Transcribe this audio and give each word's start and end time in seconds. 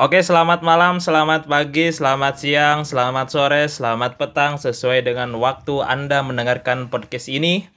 Oke, 0.00 0.24
selamat 0.24 0.64
malam, 0.64 1.04
selamat 1.04 1.52
pagi, 1.52 1.92
selamat 1.92 2.40
siang, 2.40 2.80
selamat 2.80 3.28
sore, 3.28 3.68
selamat 3.68 4.16
petang 4.16 4.56
sesuai 4.56 5.04
dengan 5.04 5.36
waktu 5.36 5.84
Anda 5.84 6.24
mendengarkan 6.24 6.88
podcast 6.88 7.28
ini. 7.28 7.68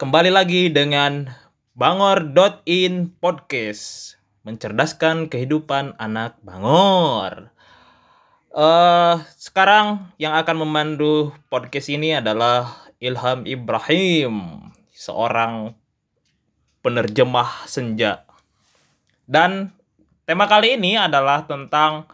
Kembali 0.00 0.32
lagi 0.32 0.72
dengan 0.72 1.36
Bangor.in 1.76 3.12
Podcast, 3.20 4.16
mencerdaskan 4.48 5.28
kehidupan 5.28 6.00
anak 6.00 6.40
Bangor. 6.40 7.52
Eh, 8.48 9.14
sekarang 9.36 10.16
yang 10.16 10.32
akan 10.40 10.64
memandu 10.64 11.28
podcast 11.52 11.92
ini 11.92 12.16
adalah 12.16 12.72
Ilham 13.04 13.44
Ibrahim, 13.44 14.64
seorang 14.96 15.76
penerjemah 16.80 17.68
senja. 17.68 18.24
Dan 19.28 19.83
tema 20.24 20.48
kali 20.48 20.80
ini 20.80 20.96
adalah 20.96 21.44
tentang 21.44 22.08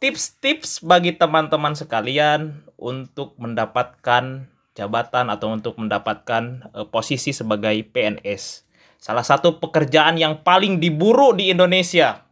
tips-tips 0.00 0.80
bagi 0.80 1.12
teman-teman 1.12 1.76
sekalian 1.76 2.64
untuk 2.80 3.36
mendapatkan 3.36 4.48
jabatan 4.72 5.28
atau 5.28 5.52
untuk 5.52 5.76
mendapatkan 5.76 6.72
eh, 6.72 6.86
posisi 6.88 7.36
sebagai 7.36 7.76
PNS. 7.92 8.64
Salah 9.00 9.24
satu 9.24 9.60
pekerjaan 9.60 10.16
yang 10.16 10.40
paling 10.40 10.80
diburu 10.80 11.32
di 11.36 11.52
Indonesia. 11.52 12.24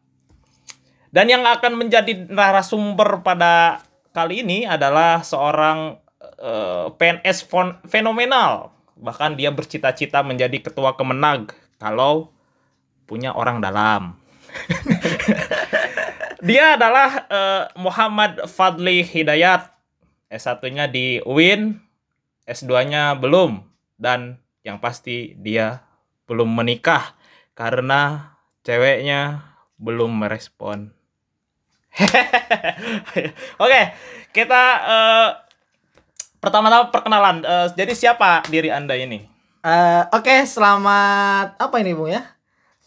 Dan 1.08 1.32
yang 1.32 1.40
akan 1.44 1.72
menjadi 1.80 2.28
narasumber 2.28 3.24
pada 3.24 3.80
kali 4.12 4.44
ini 4.44 4.64
adalah 4.64 5.20
seorang 5.20 6.00
eh, 6.40 6.86
PNS 6.92 7.48
fenomenal. 7.88 8.72
Bahkan 8.98 9.36
dia 9.36 9.52
bercita-cita 9.52 10.24
menjadi 10.24 10.58
ketua 10.58 10.96
Kemenag 10.96 11.52
kalau 11.76 12.32
punya 13.04 13.32
orang 13.32 13.60
dalam. 13.60 14.16
Dia 16.48 16.78
adalah 16.78 17.10
eh, 17.26 17.64
Muhammad 17.78 18.46
Fadli 18.46 19.02
Hidayat. 19.02 19.74
S1-nya 20.28 20.92
di 20.92 21.24
UIN, 21.24 21.80
S2-nya 22.44 23.16
belum 23.16 23.64
dan 23.96 24.36
yang 24.60 24.76
pasti 24.76 25.32
dia 25.40 25.80
belum 26.28 26.52
menikah 26.52 27.16
karena 27.56 28.36
ceweknya 28.60 29.40
belum 29.80 30.12
merespon. 30.20 30.92
Oke, 33.64 33.80
kita 34.36 34.62
eh, 34.84 35.28
pertama-tama 36.38 36.92
perkenalan. 36.92 37.42
Eh, 37.42 37.66
jadi 37.74 37.92
siapa 37.96 38.44
diri 38.46 38.68
Anda 38.68 38.94
ini? 38.94 39.24
Eh, 39.64 40.02
Oke, 40.14 40.44
selamat 40.44 41.58
apa 41.58 41.76
ini 41.80 41.96
Bung 41.96 42.12
ya? 42.12 42.37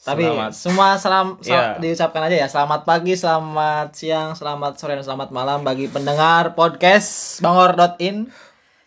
Tapi 0.01 0.25
Selamat. 0.25 0.51
semua 0.57 0.87
salam 0.97 1.27
Iya. 1.37 1.45
sel- 1.45 1.75
diucapkan 1.77 2.25
aja 2.25 2.35
ya. 2.35 2.47
Selamat 2.49 2.89
pagi, 2.89 3.13
selamat 3.13 3.93
siang, 3.93 4.33
selamat 4.33 4.73
sore, 4.75 4.97
dan 4.97 5.05
selamat 5.05 5.29
malam 5.29 5.61
bagi 5.61 5.85
pendengar 5.85 6.57
podcast 6.57 7.37
Bangor.in 7.37 8.33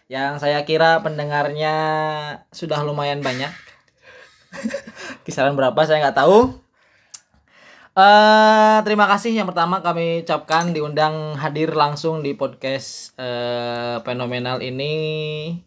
yang 0.07 0.43
saya 0.43 0.67
kira 0.67 1.07
pendengarnya 1.07 1.75
sudah 2.51 2.83
lumayan 2.83 3.23
banyak. 3.23 3.55
Kisaran 5.25 5.55
berapa 5.55 5.79
saya 5.81 6.03
nggak 6.03 6.19
tahu. 6.19 6.61
eh 7.95 8.83
terima 8.83 9.07
kasih 9.07 9.31
yang 9.31 9.47
pertama 9.47 9.79
kami 9.79 10.27
ucapkan 10.27 10.75
diundang 10.75 11.39
hadir 11.39 11.79
langsung 11.79 12.27
di 12.27 12.35
podcast 12.35 13.15
eh, 13.15 14.03
fenomenal 14.03 14.59
ini. 14.59 15.63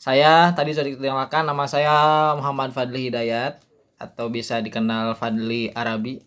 Saya 0.00 0.56
tadi 0.56 0.72
sudah 0.72 0.88
dikenalkan 0.88 1.44
nama 1.44 1.68
saya 1.68 1.92
Muhammad 2.34 2.72
Fadli 2.72 3.12
Hidayat 3.12 3.60
atau 4.02 4.26
bisa 4.26 4.58
dikenal 4.58 5.14
Fadli 5.14 5.70
Arabi. 5.70 6.18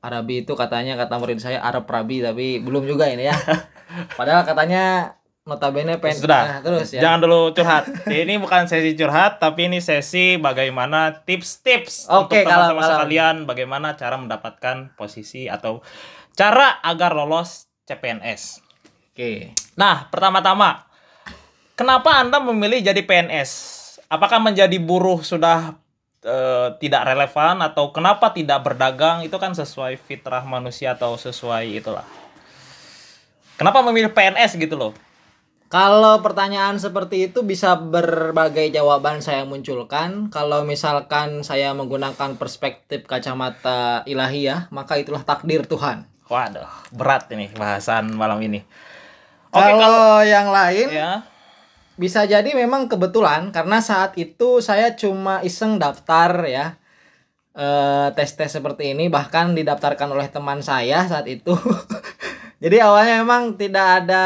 Arabi 0.00 0.44
itu 0.44 0.52
katanya 0.56 0.96
kata 0.96 1.20
murid 1.20 1.40
saya 1.40 1.60
Arab 1.60 1.84
Rabi 1.84 2.24
tapi 2.24 2.60
belum 2.60 2.84
juga 2.84 3.08
ini 3.08 3.28
ya. 3.28 3.36
Padahal 4.18 4.44
katanya 4.44 5.16
notabene 5.44 5.96
pen 6.00 6.16
Sudah. 6.16 6.44
Nah, 6.44 6.58
terus 6.64 6.88
ya. 6.92 7.00
Jangan 7.04 7.18
dulu 7.24 7.40
curhat. 7.52 7.84
Ini 8.08 8.40
bukan 8.40 8.64
sesi 8.68 8.96
curhat, 8.96 9.40
tapi 9.40 9.68
ini 9.68 9.80
sesi 9.80 10.36
bagaimana 10.40 11.24
tips-tips 11.24 12.08
untuk 12.08 12.32
Oke, 12.32 12.44
kalau- 12.44 12.70
teman-teman 12.72 12.84
sekalian 12.86 13.36
bagaimana 13.48 13.88
cara 13.96 14.16
mendapatkan 14.20 14.94
posisi 14.96 15.48
atau 15.48 15.84
cara 16.36 16.80
agar 16.80 17.12
lolos 17.12 17.68
CPNS. 17.84 18.62
Oke. 19.10 19.52
Nah, 19.76 20.06
pertama-tama, 20.08 20.86
kenapa 21.74 22.20
Anda 22.22 22.38
memilih 22.40 22.80
jadi 22.80 23.02
PNS? 23.04 23.50
Apakah 24.08 24.38
menjadi 24.38 24.78
buruh 24.78 25.20
sudah 25.20 25.76
eh, 26.24 26.68
tidak 26.80 27.02
relevan 27.08 27.64
atau 27.64 27.92
kenapa 27.94 28.32
tidak 28.32 28.64
berdagang? 28.64 29.24
Itu 29.24 29.40
kan 29.40 29.52
sesuai 29.52 30.00
fitrah 30.00 30.44
manusia 30.44 30.96
atau 30.96 31.16
sesuai 31.16 31.68
itulah. 31.70 32.04
Kenapa 33.60 33.84
memilih 33.84 34.08
PNS 34.12 34.56
gitu 34.56 34.72
loh? 34.76 34.92
Kalau 35.70 36.18
pertanyaan 36.18 36.82
seperti 36.82 37.30
itu 37.30 37.46
bisa 37.46 37.78
berbagai 37.78 38.74
jawaban 38.74 39.22
saya 39.22 39.46
munculkan. 39.46 40.26
Kalau 40.26 40.66
misalkan 40.66 41.46
saya 41.46 41.70
menggunakan 41.78 42.34
perspektif 42.34 43.06
kacamata 43.06 44.02
ilahiyah, 44.02 44.66
maka 44.74 44.98
itulah 44.98 45.22
takdir 45.22 45.62
Tuhan. 45.70 46.10
Waduh, 46.26 46.66
berat 46.90 47.30
ini 47.30 47.54
bahasan 47.54 48.10
malam 48.18 48.42
ini. 48.42 48.66
Oke, 49.54 49.62
kalau, 49.62 49.78
kalau 49.78 50.10
yang 50.26 50.50
lain 50.50 50.86
ya, 50.90 51.22
bisa 52.00 52.24
jadi 52.24 52.48
memang 52.56 52.88
kebetulan 52.88 53.52
karena 53.52 53.84
saat 53.84 54.16
itu 54.16 54.64
saya 54.64 54.96
cuma 54.96 55.44
iseng 55.44 55.76
daftar 55.76 56.48
ya 56.48 56.80
eh, 57.52 58.08
tes-tes 58.16 58.56
seperti 58.56 58.96
ini 58.96 59.12
bahkan 59.12 59.52
didaftarkan 59.52 60.08
oleh 60.08 60.32
teman 60.32 60.64
saya 60.64 61.04
saat 61.04 61.28
itu. 61.28 61.52
jadi 62.64 62.88
awalnya 62.88 63.20
memang 63.20 63.52
tidak 63.60 64.04
ada 64.04 64.24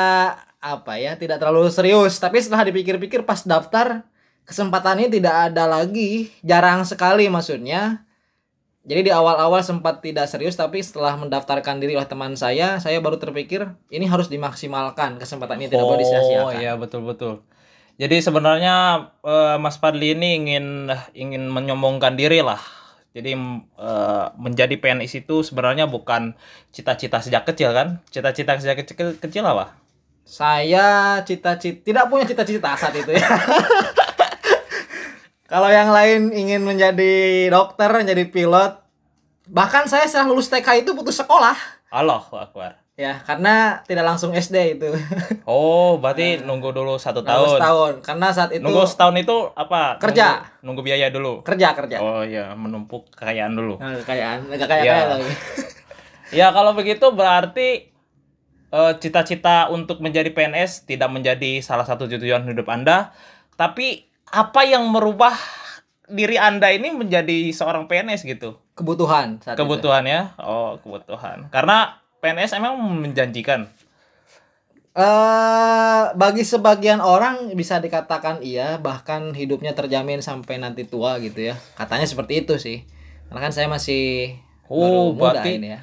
apa 0.62 0.96
ya, 0.96 1.18
tidak 1.18 1.42
terlalu 1.42 1.68
serius, 1.68 2.16
tapi 2.16 2.40
setelah 2.40 2.64
dipikir-pikir 2.64 3.26
pas 3.28 3.44
daftar 3.44 4.06
kesempatannya 4.48 5.12
tidak 5.12 5.52
ada 5.52 5.68
lagi, 5.68 6.32
jarang 6.40 6.86
sekali 6.88 7.28
maksudnya. 7.28 8.06
Jadi 8.84 9.08
di 9.08 9.12
awal-awal 9.12 9.64
sempat 9.64 10.04
tidak 10.04 10.28
serius 10.28 10.60
tapi 10.60 10.84
setelah 10.84 11.16
mendaftarkan 11.16 11.80
diri 11.80 11.96
oleh 11.96 12.04
teman 12.04 12.36
saya, 12.36 12.76
saya 12.84 13.00
baru 13.00 13.16
terpikir 13.16 13.72
ini 13.88 14.04
harus 14.04 14.28
dimaksimalkan, 14.28 15.16
kesempatan 15.16 15.56
ini 15.56 15.72
tidak 15.72 15.88
boleh 15.88 15.96
oh 15.96 16.02
disia-siakan. 16.04 16.60
iya 16.60 16.72
betul 16.76 17.00
betul. 17.08 17.40
Jadi 17.94 18.16
sebenarnya 18.18 19.06
eh, 19.22 19.56
Mas 19.62 19.78
Fadli 19.78 20.18
ini 20.18 20.42
ingin 20.42 20.90
ingin 21.14 21.46
menyombongkan 21.46 22.18
diri 22.18 22.42
lah. 22.42 22.58
Jadi 23.14 23.38
eh, 23.38 24.26
menjadi 24.34 24.74
PNS 24.74 25.22
itu 25.22 25.46
sebenarnya 25.46 25.86
bukan 25.86 26.34
cita-cita 26.74 27.22
sejak 27.22 27.46
kecil 27.46 27.70
kan? 27.70 28.02
Cita-cita 28.10 28.58
sejak 28.58 28.82
kecil, 28.82 29.14
kecil 29.22 29.46
apa? 29.46 29.78
Saya 30.26 31.20
cita-cita 31.22 31.86
tidak 31.86 32.10
punya 32.10 32.26
cita-cita 32.26 32.74
saat 32.74 32.98
itu 32.98 33.14
ya. 33.14 33.22
Kalau 35.52 35.70
yang 35.70 35.94
lain 35.94 36.34
ingin 36.34 36.66
menjadi 36.66 37.46
dokter, 37.46 37.86
menjadi 37.92 38.26
pilot, 38.26 38.80
bahkan 39.46 39.86
saya 39.86 40.08
setelah 40.10 40.34
lulus 40.34 40.50
TK 40.50 40.82
itu 40.82 40.90
putus 40.98 41.20
sekolah. 41.20 41.54
Allahu 41.94 42.34
Akbar. 42.34 42.83
Ya, 42.94 43.18
karena 43.26 43.82
tidak 43.90 44.06
langsung 44.06 44.30
SD 44.30 44.78
itu. 44.78 44.86
Oh, 45.50 45.98
berarti 45.98 46.40
nunggu 46.40 46.70
dulu 46.70 46.94
satu 46.94 47.20
tahun. 47.26 47.58
tahun. 47.58 47.92
Karena 48.00 48.30
saat 48.30 48.54
itu 48.54 48.62
Nunggu 48.62 48.86
setahun 48.86 49.18
itu 49.18 49.50
apa? 49.52 49.98
Kerja. 49.98 50.46
Nunggu, 50.62 50.62
nunggu 50.62 50.80
biaya 50.86 51.10
dulu. 51.10 51.42
kerja 51.42 51.74
kerja. 51.74 51.98
Oh 52.00 52.22
iya, 52.22 52.54
menumpuk 52.54 53.10
kekayaan 53.12 53.52
dulu. 53.52 53.76
Nah, 53.82 53.98
kekayaan, 53.98 54.46
enggak 54.46 54.68
kaya 54.70 54.82
Ya. 54.82 54.92
kaya 54.94 55.06
lagi. 55.18 55.32
Ya 56.32 56.50
kalau 56.50 56.74
begitu 56.74 57.04
berarti 57.14 57.92
eh, 58.70 58.92
cita-cita 58.98 59.68
untuk 59.70 60.00
menjadi 60.00 60.32
PNS 60.34 60.82
tidak 60.88 61.10
menjadi 61.12 61.62
salah 61.62 61.84
satu 61.86 62.06
tujuan 62.08 62.42
hidup 62.48 62.66
Anda. 62.66 63.10
Tapi 63.54 64.06
apa 64.30 64.66
yang 64.66 64.86
merubah 64.88 65.34
diri 66.06 66.34
Anda 66.34 66.74
ini 66.74 66.90
menjadi 66.90 67.50
seorang 67.50 67.86
PNS 67.86 68.22
gitu? 68.24 68.58
Kebutuhan 68.74 69.38
saat 69.38 69.54
itu. 69.54 69.62
Kebutuhan 69.62 70.02
ya? 70.06 70.34
Oh, 70.40 70.74
kebutuhan. 70.82 71.46
Karena 71.54 72.02
PNS 72.24 72.56
emang 72.56 72.80
menjanjikan. 72.80 73.68
Eh 74.94 76.02
bagi 76.14 76.46
sebagian 76.46 77.02
orang 77.02 77.50
bisa 77.52 77.82
dikatakan 77.82 78.40
iya, 78.40 78.78
bahkan 78.78 79.34
hidupnya 79.34 79.74
terjamin 79.74 80.22
sampai 80.22 80.56
nanti 80.56 80.86
tua 80.86 81.18
gitu 81.18 81.50
ya. 81.50 81.58
Katanya 81.74 82.06
seperti 82.06 82.46
itu 82.46 82.54
sih. 82.56 82.86
Karena 83.28 83.44
kan 83.44 83.52
saya 83.52 83.66
masih 83.68 84.38
Oh, 84.64 84.80
baru 84.80 85.12
muda 85.12 85.20
berarti 85.36 85.50
ini 85.60 85.68
ya. 85.76 85.80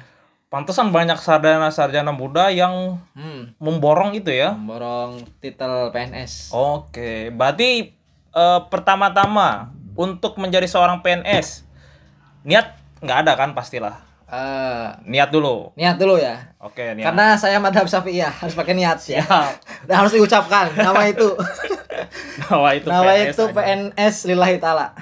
pantesan 0.48 0.90
banyak 0.90 1.16
sarjana-sarjana 1.16 2.10
muda 2.10 2.50
yang 2.50 2.98
Hmm, 3.14 3.54
memborong 3.56 4.10
itu 4.12 4.32
ya. 4.32 4.52
memborong 4.52 5.22
titel 5.38 5.92
PNS. 5.94 6.50
Oke, 6.50 7.30
berarti 7.30 7.94
eh, 8.32 8.60
pertama-tama 8.66 9.70
untuk 9.92 10.40
menjadi 10.40 10.64
seorang 10.64 11.04
PNS 11.04 11.68
niat 12.42 12.74
nggak 12.98 13.18
ada 13.22 13.32
kan 13.36 13.52
pastilah. 13.52 14.00
Eh, 14.32 14.86
Niat 15.12 15.28
dulu. 15.28 15.76
niat 15.76 16.00
dulu 16.00 16.16
ya. 16.16 16.40
Oke, 16.56 16.96
niat. 16.96 17.12
Karena 17.12 17.36
saya 17.36 17.60
madhab 17.60 17.84
syafi'iyah 17.84 18.32
harus 18.32 18.56
pakai 18.56 18.72
niat 18.72 18.96
ya. 19.04 19.20
Dan 19.86 20.00
harus 20.00 20.16
diucapkan 20.16 20.72
nama 20.72 21.04
itu. 21.04 21.36
Nama 22.48 22.68
itu 22.76 22.88
nama 22.88 23.08
PNS 23.08 23.32
itu 23.32 23.44
aja. 23.44 23.54
PNS 23.56 24.14
lillahi 24.28 24.56
taala. 24.60 24.92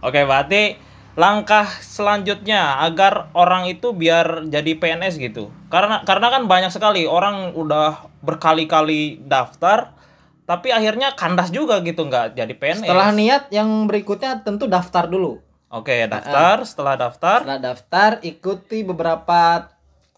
Oke, 0.00 0.24
berarti 0.24 0.76
langkah 1.18 1.66
selanjutnya 1.82 2.80
agar 2.80 3.28
orang 3.34 3.68
itu 3.68 3.92
biar 3.92 4.46
jadi 4.48 4.76
PNS 4.78 5.18
gitu. 5.20 5.52
Karena 5.68 6.04
karena 6.04 6.28
kan 6.32 6.44
banyak 6.48 6.72
sekali 6.72 7.04
orang 7.04 7.52
udah 7.56 8.08
berkali-kali 8.24 9.20
daftar 9.26 9.92
tapi 10.48 10.72
akhirnya 10.72 11.12
kandas 11.12 11.52
juga 11.52 11.80
gitu 11.84 12.08
nggak 12.08 12.36
jadi 12.38 12.54
PNS. 12.56 12.84
Setelah 12.88 13.12
niat 13.12 13.52
yang 13.52 13.68
berikutnya 13.84 14.40
tentu 14.44 14.64
daftar 14.64 15.04
dulu. 15.08 15.40
Oke, 15.68 16.08
daftar, 16.08 16.64
setelah 16.64 16.96
daftar 16.96 17.38
Setelah 17.44 17.60
daftar 17.60 18.10
ikuti 18.24 18.80
beberapa 18.80 19.68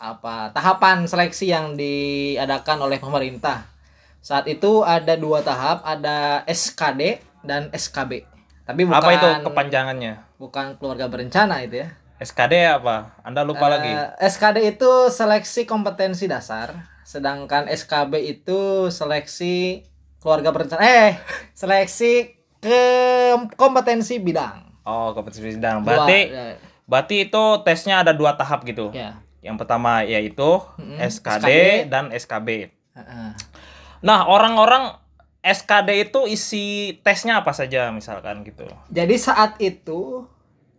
apa 0.00 0.48
tahapan 0.54 1.04
seleksi 1.10 1.50
yang 1.50 1.74
diadakan 1.74 2.86
oleh 2.86 2.96
pemerintah. 3.02 3.66
Saat 4.22 4.48
itu 4.48 4.86
ada 4.86 5.18
dua 5.18 5.42
tahap, 5.42 5.82
ada 5.84 6.46
SKD 6.46 7.20
dan 7.44 7.68
SKB. 7.74 8.24
Tapi 8.64 8.86
bukan 8.86 8.96
apa 8.96 9.10
itu 9.10 9.28
kepanjangannya? 9.50 10.14
bukan 10.40 10.78
keluarga 10.80 11.10
berencana 11.10 11.60
itu 11.60 11.84
ya. 11.84 11.88
SKD 12.22 12.80
apa? 12.80 13.12
Anda 13.26 13.42
lupa 13.44 13.66
lagi. 13.68 13.90
Eh, 13.90 14.30
SKD 14.30 14.76
itu 14.76 15.10
seleksi 15.10 15.66
kompetensi 15.66 16.30
dasar, 16.30 16.72
sedangkan 17.04 17.66
SKB 17.68 18.22
itu 18.22 18.88
seleksi 18.88 19.84
keluarga 20.22 20.54
berencana. 20.54 20.80
Eh, 20.80 21.18
seleksi 21.58 22.38
ke 22.62 22.82
kompetensi 23.58 24.20
bidang. 24.22 24.69
Oh, 24.82 25.12
kompetensi 25.12 25.44
bidang. 25.44 25.82
Dua, 25.82 25.86
Berarti 25.86 26.18
ya, 26.26 26.44
berarti 26.84 27.16
itu 27.28 27.42
tesnya 27.62 28.00
ada 28.00 28.12
dua 28.12 28.34
tahap 28.34 28.64
gitu. 28.64 28.90
ya. 28.90 29.20
Yang 29.40 29.56
pertama 29.56 30.04
yaitu 30.04 30.60
Mm-mm, 30.76 31.00
SKD, 31.00 31.44
SKD. 31.48 31.50
dan 31.88 32.04
SKB. 32.12 32.48
Heeh. 32.92 33.30
Nah, 34.00 34.28
orang-orang 34.28 34.96
SKD 35.40 36.12
itu 36.12 36.20
isi 36.28 36.64
tesnya 37.00 37.40
apa 37.40 37.52
saja 37.52 37.88
misalkan 37.88 38.44
gitu. 38.44 38.68
Jadi 38.92 39.16
saat 39.16 39.56
itu 39.56 40.28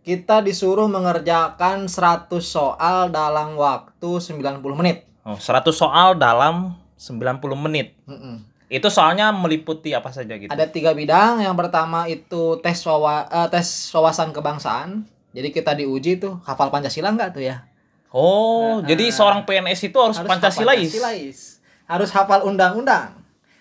kita 0.02 0.42
disuruh 0.42 0.86
mengerjakan 0.86 1.86
100 1.86 2.30
soal 2.38 3.10
dalam 3.10 3.54
waktu 3.54 4.18
90 4.18 4.62
menit. 4.74 5.06
Oh, 5.22 5.34
100 5.34 5.70
soal 5.70 6.14
dalam 6.14 6.74
90 6.94 7.38
menit. 7.58 7.94
Mm-mm. 8.06 8.42
Itu 8.72 8.88
soalnya 8.88 9.28
meliputi 9.36 9.92
apa 9.92 10.08
saja 10.08 10.32
gitu. 10.40 10.48
Ada 10.48 10.64
tiga 10.72 10.96
bidang. 10.96 11.44
Yang 11.44 11.56
pertama 11.60 12.08
itu 12.08 12.56
tes 12.64 12.80
wawa, 12.88 13.28
eh, 13.28 13.48
tes 13.52 13.68
wawasan 13.92 14.32
kebangsaan. 14.32 15.04
Jadi 15.36 15.52
kita 15.52 15.76
diuji 15.76 16.16
tuh 16.16 16.40
hafal 16.48 16.72
Pancasila 16.72 17.12
nggak 17.12 17.36
tuh 17.36 17.44
ya? 17.44 17.68
Oh, 18.12 18.80
jadi 18.84 19.12
seorang 19.12 19.44
PNS 19.44 19.88
itu 19.92 19.96
harus, 20.00 20.16
Harus 20.20 20.28
Pancasilais. 20.28 20.88
Pancasilais. 20.88 21.38
Harus 21.84 22.08
hafal 22.12 22.48
undang-undang. 22.48 23.12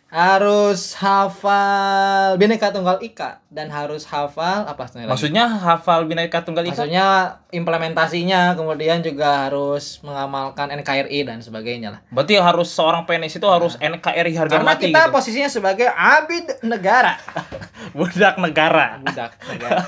Harus 0.08 0.96
hafal 1.00 2.36
Bhinneka 2.40 2.72
Tunggal 2.72 3.00
Ika 3.04 3.41
dan 3.52 3.68
harus 3.68 4.08
hafal 4.08 4.64
apa 4.64 4.88
sebenarnya 4.88 5.12
lagi? 5.12 5.14
Maksudnya 5.20 5.44
hafal 5.46 6.08
Bhinneka 6.08 6.40
Tunggal 6.42 6.64
Ika? 6.64 6.72
Maksudnya 6.72 7.06
implementasinya 7.52 8.56
kemudian 8.56 9.04
juga 9.04 9.46
harus 9.46 10.00
mengamalkan 10.02 10.72
NKRI 10.72 11.28
dan 11.28 11.44
sebagainya 11.44 11.92
lah. 11.92 12.00
Berarti 12.16 12.40
harus 12.40 12.72
seorang 12.72 13.04
PNS 13.04 13.44
itu 13.44 13.48
harus 13.52 13.76
NKRI 13.76 14.34
harga 14.40 14.56
Karena 14.56 14.72
mati 14.72 14.88
kita 14.88 15.04
gitu. 15.04 15.12
posisinya 15.12 15.50
sebagai 15.52 15.92
abid 15.92 16.64
negara. 16.64 17.20
Budak 17.98 18.40
negara. 18.40 19.04
Budak 19.04 19.36
negara. 19.52 19.84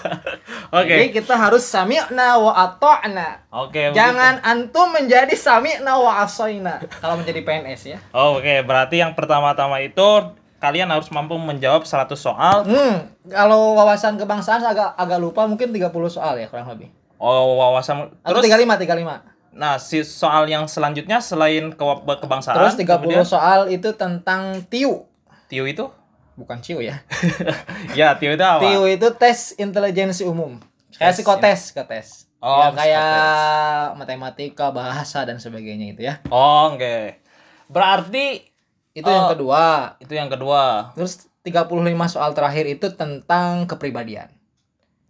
Oke. 0.75 0.93
Jadi 0.99 1.07
kita 1.15 1.39
harus 1.39 1.63
sami'na 1.63 2.35
wa 2.35 2.51
ata'na. 2.51 3.47
Oke. 3.63 3.95
Jangan 3.95 4.43
antum 4.43 4.91
menjadi 4.91 5.31
sami'na 5.31 5.95
wa 5.95 6.19
asoina 6.19 6.83
kalau 6.99 7.15
menjadi 7.15 7.39
PNS 7.39 7.81
ya. 7.87 7.97
begitu. 8.03 8.11
Oh, 8.11 8.35
Oke, 8.43 8.59
berarti 8.65 8.99
yang 8.99 9.15
pertama-tama 9.15 9.79
itu 9.79 10.03
kalian 10.63 10.87
harus 10.87 11.11
mampu 11.11 11.35
menjawab 11.35 11.83
100 11.83 12.15
soal. 12.15 12.63
Hmm, 12.63 13.11
kalau 13.27 13.75
wawasan 13.75 14.15
kebangsaan 14.15 14.63
agak 14.63 14.95
agak 14.95 15.19
lupa 15.19 15.43
mungkin 15.43 15.75
30 15.75 15.91
soal 16.07 16.39
ya 16.39 16.47
kurang 16.47 16.71
lebih. 16.71 16.87
Oh, 17.19 17.59
wawasan 17.59 18.15
Atau 18.23 18.39
terus 18.39 18.47
35 18.47 18.79
35. 18.79 19.59
Nah, 19.59 19.75
si 19.77 20.01
soal 20.07 20.47
yang 20.47 20.65
selanjutnya 20.65 21.19
selain 21.19 21.75
ke 21.75 21.83
kebangsaan, 22.23 22.57
Terus 22.57 22.79
30 22.79 22.87
kemudian 22.87 23.27
soal 23.27 23.67
itu 23.67 23.91
tentang 23.93 24.63
TIU. 24.71 25.03
TIU 25.51 25.67
itu? 25.67 25.85
Bukan 26.39 26.63
CIU 26.63 26.81
ya. 26.81 27.03
ya, 27.99 28.17
TIU 28.17 28.33
itu 28.33 28.41
apa? 28.41 28.63
TIU 28.63 28.87
itu 28.87 29.07
tes 29.19 29.53
intelijensi 29.59 30.25
umum. 30.25 30.57
Kayak 30.95 31.11
Tes 31.11 31.15
psikotes, 31.21 31.59
psikotes. 31.69 32.07
Oh, 32.43 32.59
ya, 32.59 32.75
kayak 32.75 33.95
matematika, 33.95 34.67
bahasa 34.73 35.23
dan 35.23 35.39
sebagainya 35.39 35.95
itu 35.95 36.01
ya. 36.07 36.19
Oh, 36.27 36.75
oke. 36.75 37.21
Berarti 37.71 38.52
Itu 38.93 39.09
yang 39.09 39.25
Oh. 39.27 39.31
kedua. 39.33 39.65
itu 39.97 40.13
yang 40.13 40.29
kedua. 40.29 40.93
Terus 40.93 41.25
35 41.41 42.07
soal 42.07 42.31
terakhir 42.37 42.65
itu 42.69 42.87
tentang 42.93 43.65
kepribadian. 43.65 44.29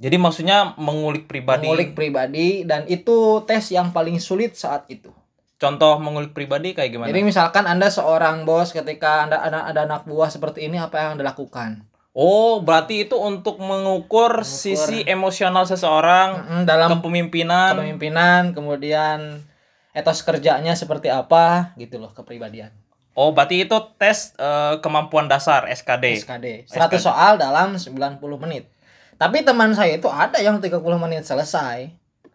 Jadi 0.01 0.15
maksudnya 0.18 0.74
mengulik 0.75 1.30
pribadi. 1.30 1.63
Mengulik 1.69 1.94
pribadi 1.94 2.65
dan 2.65 2.83
itu 2.89 3.44
tes 3.45 3.69
yang 3.71 3.94
paling 3.94 4.18
sulit 4.19 4.57
saat 4.57 4.83
itu. 4.89 5.13
Contoh 5.62 5.95
mengulik 6.01 6.35
pribadi 6.35 6.75
kayak 6.75 6.91
gimana? 6.91 7.07
Jadi 7.07 7.21
misalkan 7.24 7.63
Anda 7.63 7.88
seorang 7.88 8.44
bos 8.44 8.75
ketika 8.75 9.24
Anda 9.24 9.39
ada, 9.39 9.63
ada 9.63 9.88
anak 9.88 10.03
buah 10.03 10.27
seperti 10.27 10.68
ini 10.68 10.75
apa 10.75 11.00
yang 11.00 11.09
Anda 11.19 11.31
lakukan? 11.31 11.88
oh, 12.13 12.62
berarti 12.62 13.09
itu 13.09 13.18
untuk 13.18 13.57
mengukur, 13.57 14.45
sisi 14.45 15.01
emosional 15.01 15.65
seseorang, 15.65 16.62
dalam 16.62 17.01
kepemimpinan. 17.01 17.74
kepemimpinan, 17.74 18.53
kemudian 18.53 19.41
etos 19.97 20.21
kerjanya 20.21 20.77
seperti 20.77 21.09
apa 21.09 21.74
gitu 21.74 21.97
loh 21.97 22.13
kepribadian. 22.13 22.69
Oh, 23.13 23.30
berarti 23.30 23.62
itu 23.62 23.77
tes 24.01 24.33
eh, 24.42 24.75
kemampuan 24.81 25.30
dasar 25.30 25.69
SKD. 25.69 26.25
SKD. 26.25 26.48
100 26.65 26.98
soal 26.98 27.38
dalam 27.38 27.77
90 27.77 28.18
menit. 28.42 28.65
Tapi 29.21 29.45
teman 29.45 29.69
saya 29.77 29.95
itu 29.95 30.10
ada 30.10 30.42
yang 30.42 30.57
30 30.57 30.81
menit 30.98 31.21
selesai. 31.24 31.94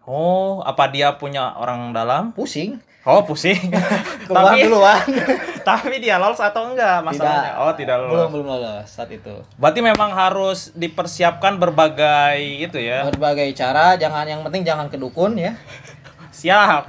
Oh, 0.09 0.65
apa 0.65 0.89
dia 0.89 1.19
punya 1.19 1.53
orang 1.59 1.93
dalam? 1.93 2.33
Pusing. 2.33 2.81
Oh, 3.05 3.25
pusing. 3.25 3.59
Keluar 4.29 4.55
tapi 4.55 4.69
duluan. 4.69 5.05
tapi 5.69 5.97
dia 6.01 6.17
lolos 6.17 6.41
atau 6.41 6.73
enggak 6.73 7.01
masalahnya? 7.05 7.61
Oh, 7.61 7.73
tidak 7.73 8.01
lolos. 8.05 8.13
Belum 8.15 8.29
belum 8.37 8.47
lolos 8.53 8.89
saat 8.89 9.11
itu. 9.13 9.35
Berarti 9.61 9.81
memang 9.81 10.15
harus 10.15 10.73
dipersiapkan 10.73 11.61
berbagai 11.61 12.39
itu 12.41 12.79
ya. 12.81 13.05
Berbagai 13.09 13.53
cara, 13.53 13.97
jangan 14.01 14.25
yang 14.25 14.41
penting 14.47 14.65
jangan 14.65 14.87
kedukun 14.89 15.37
ya. 15.37 15.57
Siap. 16.39 16.89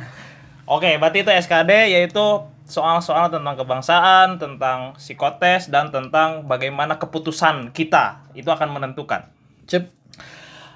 Oke, 0.70 0.96
berarti 1.02 1.26
itu 1.26 1.32
SKD 1.34 1.98
yaitu 1.98 2.26
soal-soal 2.70 3.34
tentang 3.34 3.58
kebangsaan, 3.58 4.38
tentang 4.38 4.96
psikotes 4.96 5.68
dan 5.68 5.90
tentang 5.90 6.46
bagaimana 6.46 7.02
keputusan 7.02 7.74
kita 7.74 8.30
itu 8.38 8.48
akan 8.48 8.70
menentukan. 8.72 9.28
Cep. 9.66 9.90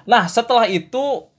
Nah, 0.04 0.28
setelah 0.28 0.68
itu 0.68 1.30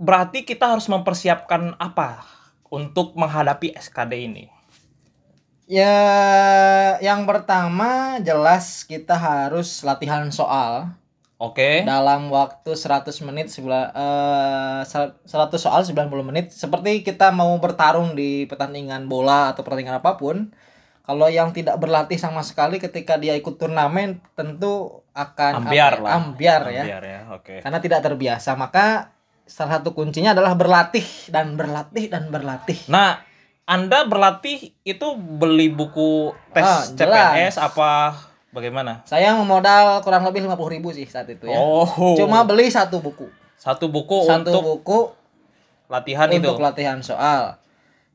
berarti 0.00 0.42
kita 0.42 0.74
harus 0.74 0.90
mempersiapkan 0.90 1.78
apa 1.78 2.26
untuk 2.72 3.14
menghadapi 3.14 3.76
SKD 3.76 4.12
ini? 4.26 4.44
Ya, 5.68 6.96
yang 7.04 7.28
pertama 7.28 8.16
jelas 8.24 8.88
kita 8.88 9.12
harus 9.12 9.84
latihan 9.84 10.24
soal 10.32 10.96
Oke. 11.38 11.86
dalam 11.86 12.34
waktu 12.34 12.74
100 12.74 13.22
menit 13.22 13.46
sebela, 13.46 13.94
eh, 13.94 14.82
100 14.82 15.54
soal 15.62 15.86
90 15.86 16.26
menit 16.26 16.50
seperti 16.50 17.06
kita 17.06 17.30
mau 17.30 17.54
bertarung 17.62 18.18
di 18.18 18.42
pertandingan 18.50 19.06
bola 19.06 19.54
atau 19.54 19.62
pertandingan 19.62 20.02
apa 20.02 20.18
pun. 20.18 20.50
Kalau 21.06 21.30
yang 21.30 21.54
tidak 21.56 21.80
berlatih 21.80 22.20
sama 22.20 22.44
sekali 22.44 22.76
ketika 22.76 23.16
dia 23.16 23.32
ikut 23.32 23.56
turnamen 23.56 24.20
tentu 24.36 25.00
akan 25.16 25.64
Ambiar 25.64 25.96
apa 25.96 25.96
ya, 25.96 26.04
lah. 26.04 26.10
ambiar 26.20 26.62
ya. 26.68 26.82
Ambiar 26.84 27.04
ya, 27.06 27.20
oke. 27.32 27.54
Karena 27.64 27.78
tidak 27.80 28.00
terbiasa, 28.04 28.50
maka 28.60 29.16
salah 29.48 29.80
satu 29.80 29.96
kuncinya 29.96 30.36
adalah 30.36 30.52
berlatih 30.52 31.06
dan 31.32 31.56
berlatih 31.56 32.12
dan 32.12 32.28
berlatih. 32.28 32.76
Nah, 32.92 33.24
Anda 33.64 34.04
berlatih 34.04 34.74
itu 34.84 35.08
beli 35.16 35.72
buku 35.72 36.36
tes 36.52 36.64
Ah, 36.64 36.84
CPNS 36.84 37.56
apa 37.56 38.12
bagaimana? 38.58 39.06
Saya 39.06 39.32
memodal 39.32 40.02
kurang 40.02 40.26
lebih 40.26 40.42
50.000 40.44 40.74
ribu 40.74 40.88
sih 40.90 41.06
saat 41.06 41.30
itu 41.30 41.46
ya. 41.46 41.56
Oh. 41.56 41.86
Cuma 42.14 42.42
beli 42.42 42.66
satu 42.68 42.98
buku. 42.98 43.30
satu 43.58 43.90
buku 43.90 44.22
satu 44.22 44.38
untuk 44.46 44.62
buku 44.62 44.98
latihan 45.90 46.30
itu. 46.30 46.42
untuk 46.42 46.58
latihan 46.58 46.98
soal. 47.00 47.58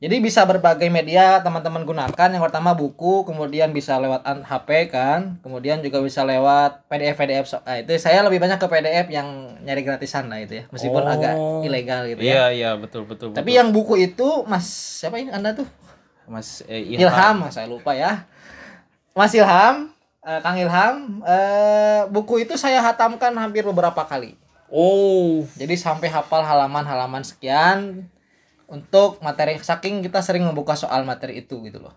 Jadi 0.00 0.20
bisa 0.20 0.44
berbagai 0.44 0.88
media 0.88 1.40
teman-teman 1.40 1.80
gunakan. 1.80 2.28
Yang 2.28 2.44
pertama 2.44 2.76
buku, 2.76 3.24
kemudian 3.24 3.72
bisa 3.72 3.96
lewat 3.96 4.20
HP 4.24 4.92
kan, 4.92 5.40
kemudian 5.40 5.80
juga 5.80 6.04
bisa 6.04 6.24
lewat 6.24 6.84
PDF 6.88 7.16
PDF. 7.16 7.44
So- 7.48 7.64
nah, 7.64 7.80
itu 7.80 7.96
saya 7.96 8.20
lebih 8.20 8.36
banyak 8.36 8.56
ke 8.56 8.68
PDF 8.68 9.06
yang 9.08 9.28
nyari 9.64 9.80
gratisan 9.80 10.28
lah 10.28 10.44
itu 10.44 10.60
ya, 10.60 10.64
meskipun 10.68 11.00
Oh. 11.00 11.08
agak 11.08 11.34
ilegal 11.64 12.04
gitu 12.04 12.20
Iya, 12.20 12.36
ya. 12.36 12.44
iya, 12.52 12.70
betul 12.76 13.08
betul 13.08 13.32
Tapi 13.32 13.48
betul. 13.48 13.56
yang 13.56 13.68
buku 13.72 13.94
itu 13.96 14.28
Mas 14.44 14.66
siapa 15.00 15.16
ini 15.16 15.32
Anda 15.32 15.56
tuh? 15.56 15.64
Mas 16.28 16.60
eh, 16.66 17.00
Ilham, 17.00 17.48
Mas, 17.48 17.56
saya 17.56 17.64
lupa 17.64 17.96
ya. 17.96 18.28
Mas 19.14 19.32
Ilham, 19.32 19.93
eh, 20.24 20.40
Kang 20.40 20.56
Ilham, 20.56 21.20
eh, 21.22 22.02
buku 22.08 22.42
itu 22.42 22.56
saya 22.56 22.80
hatamkan 22.80 23.32
hampir 23.34 23.62
beberapa 23.62 24.02
kali. 24.02 24.34
Oh, 24.68 25.44
Jadi 25.54 25.76
sampai 25.76 26.08
hafal 26.08 26.42
halaman-halaman 26.42 27.22
sekian 27.22 28.08
untuk 28.66 29.20
materi 29.20 29.54
saking 29.54 30.00
kita 30.00 30.18
sering 30.18 30.42
membuka 30.42 30.74
soal 30.74 31.04
materi 31.04 31.38
itu 31.38 31.60
gitu 31.62 31.78
loh. 31.78 31.94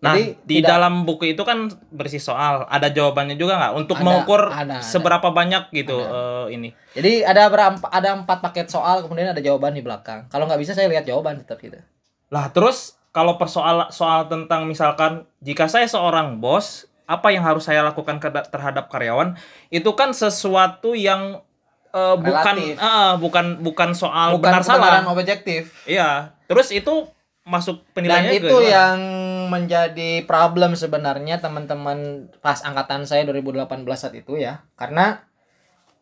Nah, 0.00 0.16
Jadi 0.16 0.32
di 0.44 0.56
tidak- 0.60 0.80
dalam 0.80 1.04
buku 1.04 1.28
itu 1.28 1.42
kan 1.44 1.68
berisi 1.92 2.16
soal, 2.16 2.64
ada 2.64 2.88
jawabannya 2.88 3.36
juga 3.36 3.60
nggak 3.60 3.74
untuk 3.74 3.96
Ada, 4.00 4.04
mengukur 4.04 4.42
ada, 4.48 4.78
ada. 4.78 4.78
seberapa 4.80 5.28
banyak 5.28 5.68
gitu 5.74 5.96
eh, 6.00 6.56
ini. 6.56 6.72
Jadi 6.96 7.20
ada 7.20 7.52
berapa 7.52 7.84
ada 7.84 8.16
empat 8.16 8.40
paket 8.40 8.72
soal 8.72 9.04
kemudian 9.04 9.28
ada 9.28 9.40
jawaban 9.40 9.76
di 9.76 9.84
belakang. 9.84 10.24
Kalau 10.28 10.48
nggak 10.48 10.60
bisa 10.60 10.72
saya 10.72 10.88
lihat 10.88 11.04
jawaban 11.04 11.44
tetap 11.44 11.60
gitu. 11.60 11.76
Lah, 12.32 12.48
terus 12.48 12.96
kalau 13.12 13.36
persoal 13.36 13.90
soal 13.90 14.24
tentang 14.24 14.64
misalkan 14.64 15.28
jika 15.42 15.68
saya 15.68 15.84
seorang 15.84 16.40
bos, 16.40 16.88
apa 17.10 17.34
yang 17.34 17.42
harus 17.42 17.66
saya 17.66 17.82
lakukan 17.82 18.22
terhadap 18.22 18.86
karyawan? 18.86 19.34
Itu 19.66 19.98
kan 19.98 20.14
sesuatu 20.14 20.94
yang 20.94 21.42
eh, 21.90 22.16
bukan 22.16 22.56
eh, 22.78 23.12
bukan 23.18 23.46
bukan 23.58 23.90
soal 23.98 24.38
Bukan 24.38 24.46
benar 24.46 24.62
salah. 24.62 25.02
objektif. 25.10 25.74
Iya. 25.90 26.38
Terus 26.46 26.70
itu 26.70 27.10
masuk 27.42 27.82
Dan 27.90 28.06
penilaiannya 28.06 28.34
itu 28.38 28.46
juga 28.46 28.54
gimana? 28.62 28.70
yang 28.70 28.98
menjadi 29.50 30.10
problem 30.22 30.78
sebenarnya 30.78 31.42
teman-teman 31.42 32.30
pas 32.38 32.62
angkatan 32.62 33.02
saya 33.02 33.26
2018 33.26 33.66
saat 33.98 34.14
itu 34.14 34.38
ya. 34.38 34.62
Karena 34.78 35.26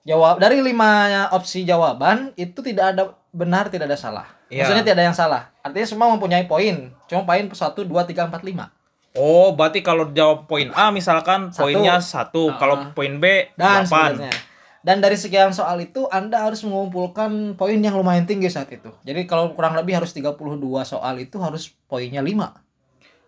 jawab 0.04 0.36
dari 0.36 0.60
lima 0.60 1.08
opsi 1.32 1.64
jawaban 1.64 2.36
itu 2.36 2.60
tidak 2.60 2.92
ada 2.92 3.16
benar, 3.32 3.72
tidak 3.72 3.88
ada 3.88 3.96
salah. 3.96 4.28
Iya. 4.52 4.64
Maksudnya 4.64 4.84
tidak 4.84 4.96
ada 5.00 5.06
yang 5.08 5.16
salah. 5.16 5.42
Artinya 5.64 5.88
semua 5.88 6.08
mempunyai 6.12 6.44
poin. 6.44 6.92
Cuma 7.08 7.24
poin 7.24 7.44
1 7.48 7.56
2 7.56 7.88
3 7.88 8.28
4 8.28 8.44
5. 8.44 8.77
Oh, 9.18 9.50
berarti 9.50 9.82
kalau 9.82 10.08
jawab 10.08 10.46
poin 10.46 10.70
A 10.72 10.88
misalkan 10.88 11.50
Satu. 11.50 11.66
poinnya 11.66 11.98
satu, 11.98 12.48
Ah. 12.48 12.56
kalau 12.56 12.74
poin 12.92 13.18
B 13.18 13.50
Dan 13.52 13.82
delapan. 13.82 14.14
sebenarnya. 14.14 14.34
Dan 14.78 15.02
dari 15.02 15.18
sekian 15.18 15.50
soal 15.50 15.82
itu 15.82 16.06
Anda 16.08 16.38
harus 16.40 16.62
mengumpulkan 16.62 17.58
poin 17.58 17.76
yang 17.76 17.92
lumayan 17.92 18.24
tinggi 18.24 18.46
saat 18.46 18.70
itu. 18.70 18.88
Jadi 19.02 19.26
kalau 19.26 19.50
kurang 19.52 19.74
lebih 19.74 19.92
harus 19.92 20.14
32 20.14 20.38
soal 20.86 21.18
itu 21.18 21.34
harus 21.36 21.66
poinnya 21.84 22.22
5 22.22 22.62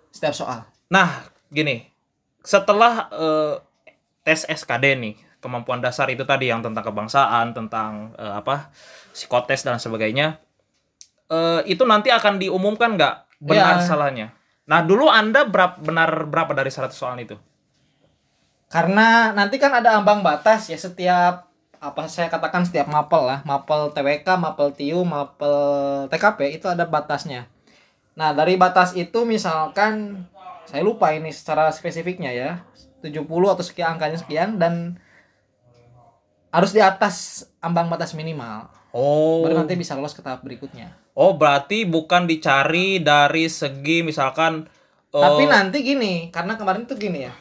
setiap 0.09 0.32
soal. 0.32 0.62
Nah, 0.88 1.11
gini, 1.49 1.90
setelah 2.40 3.11
eh, 3.11 3.54
tes 4.23 4.47
SKD 4.47 4.94
nih, 4.97 5.14
kemampuan 5.38 5.80
dasar 5.80 6.06
itu 6.06 6.23
tadi 6.23 6.47
yang 6.47 6.62
tentang 6.62 6.87
kebangsaan, 6.87 7.50
tentang 7.50 8.14
eh, 8.14 8.32
apa 8.32 8.70
psikotes 9.11 9.61
dan 9.61 9.76
sebagainya, 9.76 10.38
eh, 11.28 11.61
itu 11.66 11.82
nanti 11.82 12.09
akan 12.09 12.38
diumumkan 12.38 12.94
nggak 12.94 13.14
benar 13.38 13.76
Ya. 13.76 13.85
salahnya? 13.85 14.26
Nah, 14.70 14.86
dulu 14.86 15.10
anda 15.10 15.42
berap, 15.42 15.82
benar 15.82 16.30
berapa 16.30 16.54
dari 16.54 16.70
100 16.70 16.94
soal 16.94 17.18
itu? 17.18 17.34
Karena 18.70 19.34
nanti 19.34 19.58
kan 19.58 19.74
ada 19.74 19.98
ambang 19.98 20.22
batas 20.22 20.70
ya 20.70 20.78
setiap 20.78 21.50
apa 21.82 22.06
saya 22.06 22.30
katakan 22.30 22.62
setiap 22.62 22.86
mapel 22.86 23.26
lah, 23.26 23.42
mapel 23.42 23.90
TWK, 23.90 24.38
mapel 24.38 24.70
TIU, 24.70 25.02
mapel 25.02 25.56
TKP 26.06 26.54
itu 26.54 26.70
ada 26.70 26.86
batasnya. 26.86 27.50
Nah, 28.14 28.30
dari 28.30 28.54
batas 28.54 28.94
itu 28.94 29.26
misalkan 29.26 30.22
saya 30.70 30.86
lupa 30.86 31.10
ini 31.10 31.34
secara 31.34 31.66
spesifiknya 31.74 32.30
ya, 32.30 32.62
70 33.02 33.26
atau 33.26 33.64
sekian 33.66 33.98
angkanya 33.98 34.22
sekian 34.22 34.54
dan 34.54 35.02
harus 36.54 36.70
di 36.70 36.78
atas 36.78 37.42
ambang 37.58 37.90
batas 37.90 38.14
minimal. 38.14 38.70
Oh, 38.94 39.42
Baru 39.42 39.66
nanti 39.66 39.74
bisa 39.74 39.98
lolos 39.98 40.14
ke 40.14 40.22
tahap 40.22 40.46
berikutnya. 40.46 40.94
Oh 41.20 41.36
berarti 41.36 41.84
bukan 41.84 42.24
dicari 42.24 43.04
dari 43.04 43.44
segi 43.52 44.00
misalkan 44.00 44.64
eh, 45.12 45.20
Tapi 45.20 45.44
nanti 45.44 45.84
gini, 45.84 46.32
karena 46.32 46.56
kemarin 46.56 46.88
tuh 46.88 46.96
gini 46.96 47.28
ya. 47.28 47.32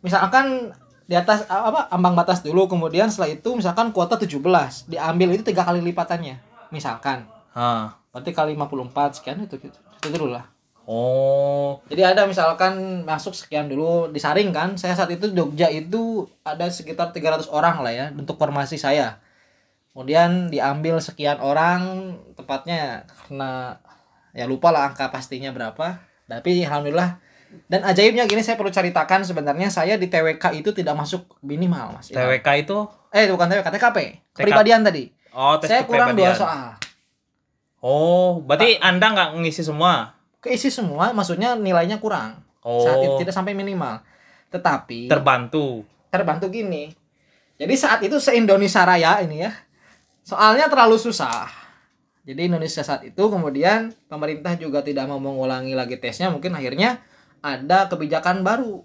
Misalkan 0.00 0.72
di 1.06 1.14
atas 1.14 1.44
apa 1.46 1.86
ambang 1.92 2.16
batas 2.16 2.42
dulu 2.42 2.66
kemudian 2.66 3.12
setelah 3.12 3.30
itu 3.30 3.54
misalkan 3.54 3.94
kuota 3.94 4.18
17 4.18 4.42
diambil 4.90 5.28
itu 5.38 5.46
tiga 5.46 5.62
kali 5.62 5.84
lipatannya 5.84 6.40
misalkan. 6.72 7.28
Hah. 7.52 7.94
berarti 8.12 8.32
kali 8.32 8.56
54 8.56 9.20
sekian 9.20 9.44
itu 9.44 9.60
gitu. 9.60 9.78
Itu 10.00 10.08
dulu 10.16 10.32
lah. 10.32 10.48
Oh, 10.86 11.82
jadi 11.90 12.14
ada 12.14 12.30
misalkan 12.30 13.04
masuk 13.04 13.36
sekian 13.36 13.68
dulu 13.68 14.08
disaring 14.08 14.54
kan. 14.56 14.78
Saya 14.80 14.96
saat 14.96 15.12
itu 15.12 15.28
Jogja 15.36 15.68
itu 15.68 16.24
ada 16.40 16.64
sekitar 16.72 17.12
300 17.12 17.52
orang 17.52 17.84
lah 17.84 17.92
ya 17.92 18.06
untuk 18.16 18.40
formasi 18.40 18.80
saya 18.80 19.20
kemudian 19.96 20.52
diambil 20.52 21.00
sekian 21.00 21.40
orang 21.40 22.12
tepatnya 22.36 23.08
karena 23.08 23.80
ya 24.36 24.44
lupa 24.44 24.68
lah 24.68 24.92
angka 24.92 25.08
pastinya 25.08 25.48
berapa. 25.56 26.04
Tapi 26.28 26.68
alhamdulillah 26.68 27.16
dan 27.72 27.80
ajaibnya 27.88 28.28
gini 28.28 28.44
saya 28.44 28.60
perlu 28.60 28.68
ceritakan 28.68 29.24
sebenarnya 29.24 29.72
saya 29.72 29.96
di 29.96 30.12
TWK 30.12 30.60
itu 30.60 30.76
tidak 30.76 30.92
masuk 31.00 31.40
minimal 31.40 31.96
mas. 31.96 32.12
TWK 32.12 32.48
itu? 32.60 32.84
Eh 33.08 33.24
bukan 33.32 33.48
TWK 33.48 33.72
TKP 33.72 33.98
kepribadian 34.36 34.84
tadi. 34.84 35.08
Oh 35.32 35.56
tes 35.56 35.72
saya 35.72 35.88
kurang 35.88 36.12
dua 36.12 36.36
soal. 36.36 36.76
Oh, 37.80 38.44
berarti 38.44 38.76
Anda 38.82 39.14
nggak 39.14 39.30
ngisi 39.40 39.64
semua? 39.64 40.16
keisi 40.46 40.70
semua 40.70 41.10
maksudnya 41.10 41.58
nilainya 41.58 41.98
kurang. 41.98 42.38
Oh, 42.62 42.86
saat 42.86 43.02
itu 43.02 43.26
tidak 43.26 43.34
sampai 43.34 43.58
minimal. 43.58 43.98
Tetapi 44.54 45.10
terbantu. 45.10 45.82
terbantu 46.06 46.46
gini. 46.48 46.94
Jadi 47.58 47.74
saat 47.74 48.00
itu 48.06 48.16
se-Indonesia 48.22 48.86
Raya 48.86 49.18
ini 49.26 49.42
ya. 49.42 49.50
Soalnya 50.26 50.66
terlalu 50.66 50.98
susah. 50.98 51.46
Jadi 52.26 52.50
Indonesia 52.50 52.82
saat 52.82 53.06
itu 53.06 53.22
kemudian 53.30 53.94
pemerintah 54.10 54.58
juga 54.58 54.82
tidak 54.82 55.06
mau 55.06 55.22
mengulangi 55.22 55.78
lagi 55.78 55.94
tesnya 56.02 56.26
mungkin 56.34 56.50
akhirnya 56.58 56.98
ada 57.38 57.86
kebijakan 57.86 58.42
baru. 58.42 58.82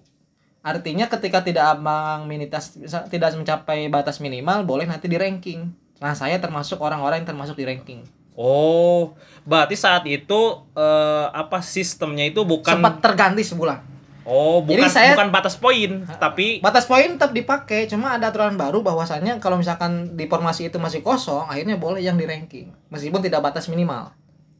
Artinya 0.61 1.09
ketika 1.09 1.41
tidak 1.41 1.81
minitas 2.29 2.77
tidak 3.09 3.33
mencapai 3.33 3.89
batas 3.89 4.21
minimal 4.21 4.61
boleh 4.69 4.85
nanti 4.85 5.09
di 5.09 5.17
ranking. 5.17 5.73
Nah, 5.97 6.13
saya 6.13 6.37
termasuk 6.37 6.77
orang-orang 6.77 7.25
yang 7.25 7.33
termasuk 7.33 7.57
di 7.57 7.65
ranking. 7.65 8.05
Oh, 8.37 9.17
berarti 9.41 9.73
saat 9.73 10.05
itu 10.05 10.61
eh, 10.77 11.27
apa 11.33 11.65
sistemnya 11.65 12.29
itu 12.29 12.45
bukan 12.45 12.77
Sempat 12.77 13.01
terganti 13.01 13.41
sebulan. 13.41 13.90
Oh, 14.23 14.61
bukan 14.61 14.77
Jadi 14.79 14.85
saya- 14.87 15.13
bukan 15.13 15.29
batas 15.29 15.55
poin, 15.55 15.91
tapi 16.15 16.59
Batas 16.59 16.85
poin 16.85 17.09
tetap 17.09 17.31
dipakai, 17.31 17.85
cuma 17.85 18.13
ada 18.13 18.29
aturan 18.29 18.53
baru 18.53 18.79
bahwasannya 18.79 19.37
kalau 19.37 19.57
misalkan 19.57 20.13
di 20.13 20.25
formasi 20.25 20.69
itu 20.69 20.77
masih 20.77 21.01
kosong, 21.01 21.43
akhirnya 21.43 21.75
boleh 21.75 21.99
yang 21.99 22.15
di 22.15 22.23
ranking 22.23 22.69
meskipun 22.87 23.17
tidak 23.19 23.41
batas 23.41 23.65
minimal. 23.67 24.13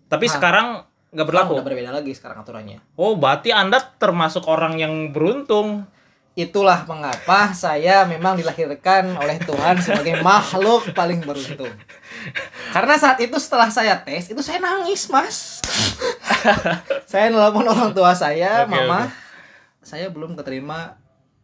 tapi 0.07 0.25
Ah. 0.25 0.33
sekarang 0.33 0.67
nggak 1.07 1.23
berlaku. 1.25 1.51
Udah 1.53 1.63
berbeda 1.63 1.91
lagi 1.93 2.11
sekarang 2.11 2.39
aturannya. 2.39 2.81
Oh, 2.93 3.15
berarti 3.15 3.49
Anda 3.49 3.79
termasuk 3.79 4.43
orang 4.45 4.75
yang 4.75 4.93
beruntung. 5.09 5.85
Itulah 6.33 6.83
mengapa 6.83 7.51
saya 7.51 8.03
memang 8.03 8.35
dilahirkan 8.35 9.13
oleh 9.13 9.35
Tuhan 9.37 9.75
sebagai 9.77 10.19
makhluk 10.23 10.91
paling 10.91 11.19
beruntung. 11.19 11.71
Karena 12.71 12.95
saat 12.95 13.19
itu 13.19 13.35
setelah 13.35 13.67
saya 13.67 13.99
tes, 13.99 14.27
itu 14.27 14.39
saya 14.39 14.57
nangis, 14.57 15.07
Mas. 15.07 15.59
saya 17.05 17.29
nelpon 17.29 17.63
orang 17.65 17.91
tua 17.91 18.11
saya, 18.11 18.63
Oke, 18.63 18.71
Mama. 18.73 19.05
oke. 19.05 19.11
Saya 19.81 20.13
belum 20.13 20.37
keterima 20.37 20.95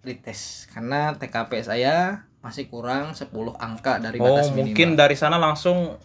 di 0.02 0.14
tes 0.16 0.70
karena 0.72 1.12
TKP 1.18 1.52
saya 1.60 2.24
masih 2.40 2.70
kurang 2.70 3.12
10 3.12 3.28
angka 3.58 4.00
dari 4.00 4.22
Oh, 4.22 4.30
batas 4.30 4.54
minimal. 4.54 4.62
mungkin 4.72 4.90
dari 4.96 5.16
sana 5.18 5.36
langsung 5.36 5.98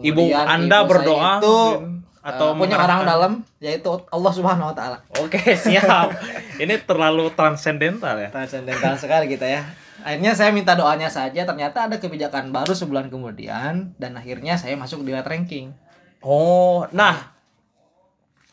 ibu 0.00 0.22
Kemudian 0.24 0.46
Anda 0.46 0.86
ibu 0.86 0.88
berdoa 0.88 1.32
itu, 1.36 1.58
mungkin, 1.76 2.00
atau 2.22 2.48
eh, 2.48 2.56
punya 2.56 2.76
orang 2.78 3.02
dalam 3.04 3.32
yaitu 3.58 3.90
Allah 4.08 4.32
Subhanahu 4.32 4.70
wa 4.72 4.76
taala. 4.78 4.98
Oke, 5.20 5.42
siap. 5.68 6.14
Ini 6.56 6.86
terlalu 6.86 7.28
transendental 7.34 8.14
ya. 8.16 8.30
Transcendental 8.30 8.94
sekali 8.96 9.26
kita 9.28 9.44
ya. 9.44 9.60
Akhirnya 10.02 10.32
saya 10.32 10.50
minta 10.50 10.72
doanya 10.74 11.10
saja, 11.12 11.44
ternyata 11.44 11.90
ada 11.90 12.00
kebijakan 12.00 12.50
baru 12.50 12.72
sebulan 12.72 13.10
kemudian 13.12 13.92
dan 14.00 14.12
akhirnya 14.16 14.56
saya 14.56 14.74
masuk 14.74 15.04
di 15.04 15.12
ranking 15.12 15.74
Oh, 16.22 16.86
nah 16.94 17.31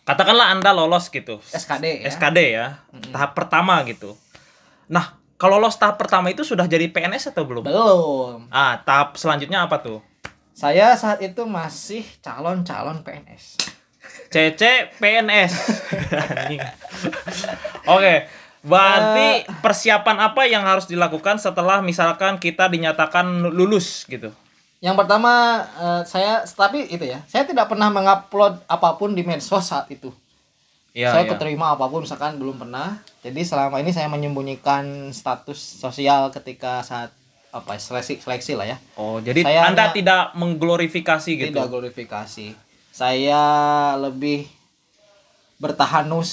katakanlah 0.10 0.50
Anda 0.58 0.74
lolos 0.74 1.14
gitu. 1.14 1.38
SKD 1.54 2.02
ya. 2.02 2.10
SKD 2.10 2.40
ya, 2.50 2.68
tahap 3.14 3.38
pertama 3.38 3.78
gitu. 3.86 4.18
Nah, 4.90 5.14
kalau 5.38 5.62
lolos 5.62 5.78
tahap 5.78 6.02
pertama 6.02 6.34
itu 6.34 6.42
sudah 6.42 6.66
jadi 6.66 6.90
PNS 6.90 7.30
atau 7.30 7.46
belum? 7.46 7.62
Belum. 7.62 8.50
Ah, 8.50 8.82
tahap 8.82 9.22
selanjutnya 9.22 9.70
apa 9.70 9.78
tuh? 9.86 10.02
Saya 10.58 10.92
saat 10.98 11.22
itu 11.22 11.46
masih 11.46 12.04
calon-calon 12.20 13.06
PNS. 13.06 13.62
CC 14.30 14.92
PNS. 15.00 15.54
Oke, 17.88 18.28
berarti 18.66 19.48
persiapan 19.64 20.18
apa 20.20 20.44
yang 20.46 20.68
harus 20.68 20.86
dilakukan 20.86 21.40
setelah 21.40 21.80
misalkan 21.80 22.38
kita 22.42 22.68
dinyatakan 22.68 23.50
lulus 23.54 24.04
gitu? 24.10 24.36
Yang 24.80 24.96
pertama 24.96 25.32
eh, 25.76 26.02
saya 26.04 26.44
tapi 26.46 26.88
itu 26.88 27.04
ya, 27.04 27.20
saya 27.28 27.44
tidak 27.44 27.68
pernah 27.68 27.92
mengupload 27.92 28.64
apa 28.64 28.96
pun 28.96 29.12
di 29.12 29.22
medsos 29.22 29.68
saat 29.68 29.92
itu. 29.92 30.08
Iya, 30.90 31.14
saya 31.14 31.24
iya. 31.24 31.32
keterima 31.32 31.76
apa 31.76 31.86
pun 31.86 32.02
misalkan 32.02 32.40
belum 32.40 32.58
pernah. 32.58 32.98
Jadi 33.20 33.44
selama 33.44 33.78
ini 33.78 33.92
saya 33.92 34.08
menyembunyikan 34.08 35.12
status 35.12 35.60
sosial 35.60 36.32
ketika 36.32 36.80
saat 36.82 37.12
apa 37.50 37.76
seleksi 37.76 38.18
seleksi 38.18 38.56
lah 38.56 38.66
ya. 38.66 38.78
Oh, 38.96 39.20
jadi 39.20 39.42
Saya 39.42 39.68
Anda 39.68 39.90
hanya- 39.90 39.96
tidak 39.96 40.24
mengglorifikasi 40.34 41.32
gitu. 41.36 41.50
Tidak 41.52 41.68
glorifikasi. 41.68 42.56
Saya 42.90 43.42
lebih 43.98 44.48
bertahanus 45.60 46.32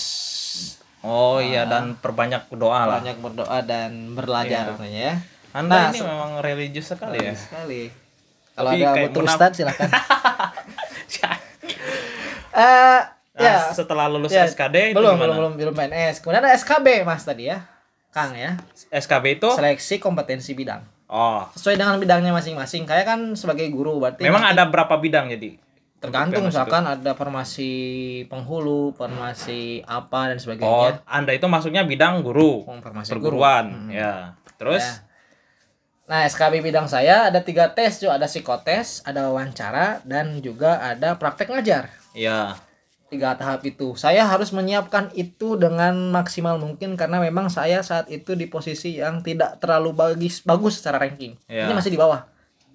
Oh 1.03 1.39
iya 1.39 1.63
dan 1.65 1.95
perbanyak 1.95 2.51
doa 2.53 2.83
lah. 2.85 2.99
banyak 2.99 3.19
berdoa 3.19 3.59
dan 3.63 4.15
belajar 4.15 4.67
Iya. 4.67 4.71
katanya 4.75 5.01
ya. 5.03 5.15
Anda 5.53 5.75
Nah, 5.75 5.87
ini 5.89 6.01
memang 6.03 6.33
religius 6.41 6.91
sekali 6.91 7.19
ya. 7.23 7.35
Sekali. 7.35 8.06
Kalau 8.57 8.71
ada 8.73 8.89
kayak 8.91 9.13
butuh 9.13 9.23
ustad 9.23 9.53
silakan. 9.53 9.89
Eh 12.57 13.01
Nah, 13.37 13.45
Ya. 13.45 13.69
setelah 13.69 14.09
lulus 14.09 14.33
Ya, 14.33 14.49
SKD 14.49 14.91
itu 14.91 14.97
belum, 14.97 15.13
gimana? 15.13 15.37
belum, 15.37 15.37
belum, 15.37 15.53
belum 15.61 15.75
PNS. 15.77 16.25
Kemudian 16.25 16.41
ada 16.41 16.57
SKB 16.57 17.05
Mas 17.05 17.21
tadi 17.21 17.53
ya. 17.53 17.69
Kang 18.09 18.33
ya. 18.33 18.57
SKB 18.89 19.37
itu 19.37 19.53
Seleksi 19.53 20.01
kompetensi 20.01 20.57
bidang. 20.57 20.81
oh, 21.07 21.45
Sesuai 21.53 21.77
dengan 21.77 22.01
bidangnya 22.01 22.33
masing-masing. 22.33 22.89
Kayak 22.89 23.05
kan 23.07 23.21
sebagai 23.33 23.69
guru 23.69 24.01
berarti 24.01 24.25
memang 24.25 24.41
ada 24.43 24.65
berapa 24.65 24.97
bidang 24.97 25.29
jadi? 25.31 25.61
tergantung 25.97 26.45
PNS 26.45 26.45
itu? 26.45 26.51
misalkan 26.55 26.85
ada 26.87 27.13
formasi 27.13 27.71
penghulu, 28.27 28.93
formasi 28.93 29.81
apa 29.83 30.29
dan 30.29 30.37
Oh, 30.37 30.43
sebagainya. 30.43 31.05
Anda 31.05 31.33
itu 31.33 31.45
masuknya 31.47 31.85
bidang 31.85 32.21
guru, 32.21 32.63
Oh, 32.63 32.73
formasi 32.79 33.13
guru. 33.13 33.37
perguruan, 33.37 33.65
Hmm. 33.69 33.91
ya. 33.91 34.33
Terus 34.55 34.81
Ya. 34.81 35.05
Nah, 36.07 36.23
SKB 36.23 36.63
bidang 36.63 36.87
saya 36.87 37.27
ada 37.27 37.43
tiga 37.43 37.75
tes, 37.75 37.99
cuy. 37.99 38.07
Ada 38.07 38.31
psikotes, 38.31 39.03
ada 39.03 39.27
wawancara, 39.27 40.07
dan 40.07 40.39
juga 40.39 40.79
ada 40.79 41.19
praktek 41.19 41.51
ngajar. 41.51 41.91
ya. 42.15 42.55
Tiga 43.07 43.39
tahap 43.39 43.63
itu. 43.63 43.95
Saya 43.95 44.27
harus 44.27 44.51
menyiapkan 44.51 45.15
itu 45.15 45.55
dengan 45.55 45.95
maksimal 46.11 46.59
mungkin 46.59 46.99
karena 46.99 47.23
memang 47.23 47.47
saya 47.47 47.79
saat 47.79 48.11
itu 48.11 48.35
di 48.35 48.51
posisi 48.51 48.99
yang 48.99 49.23
tidak 49.23 49.63
terlalu 49.63 49.95
bagus 49.95 50.43
bagus 50.43 50.83
secara 50.83 50.99
ranking. 50.99 51.39
Ya. 51.47 51.71
Ini 51.71 51.75
masih 51.79 51.95
di 51.95 51.99
bawah 52.03 52.27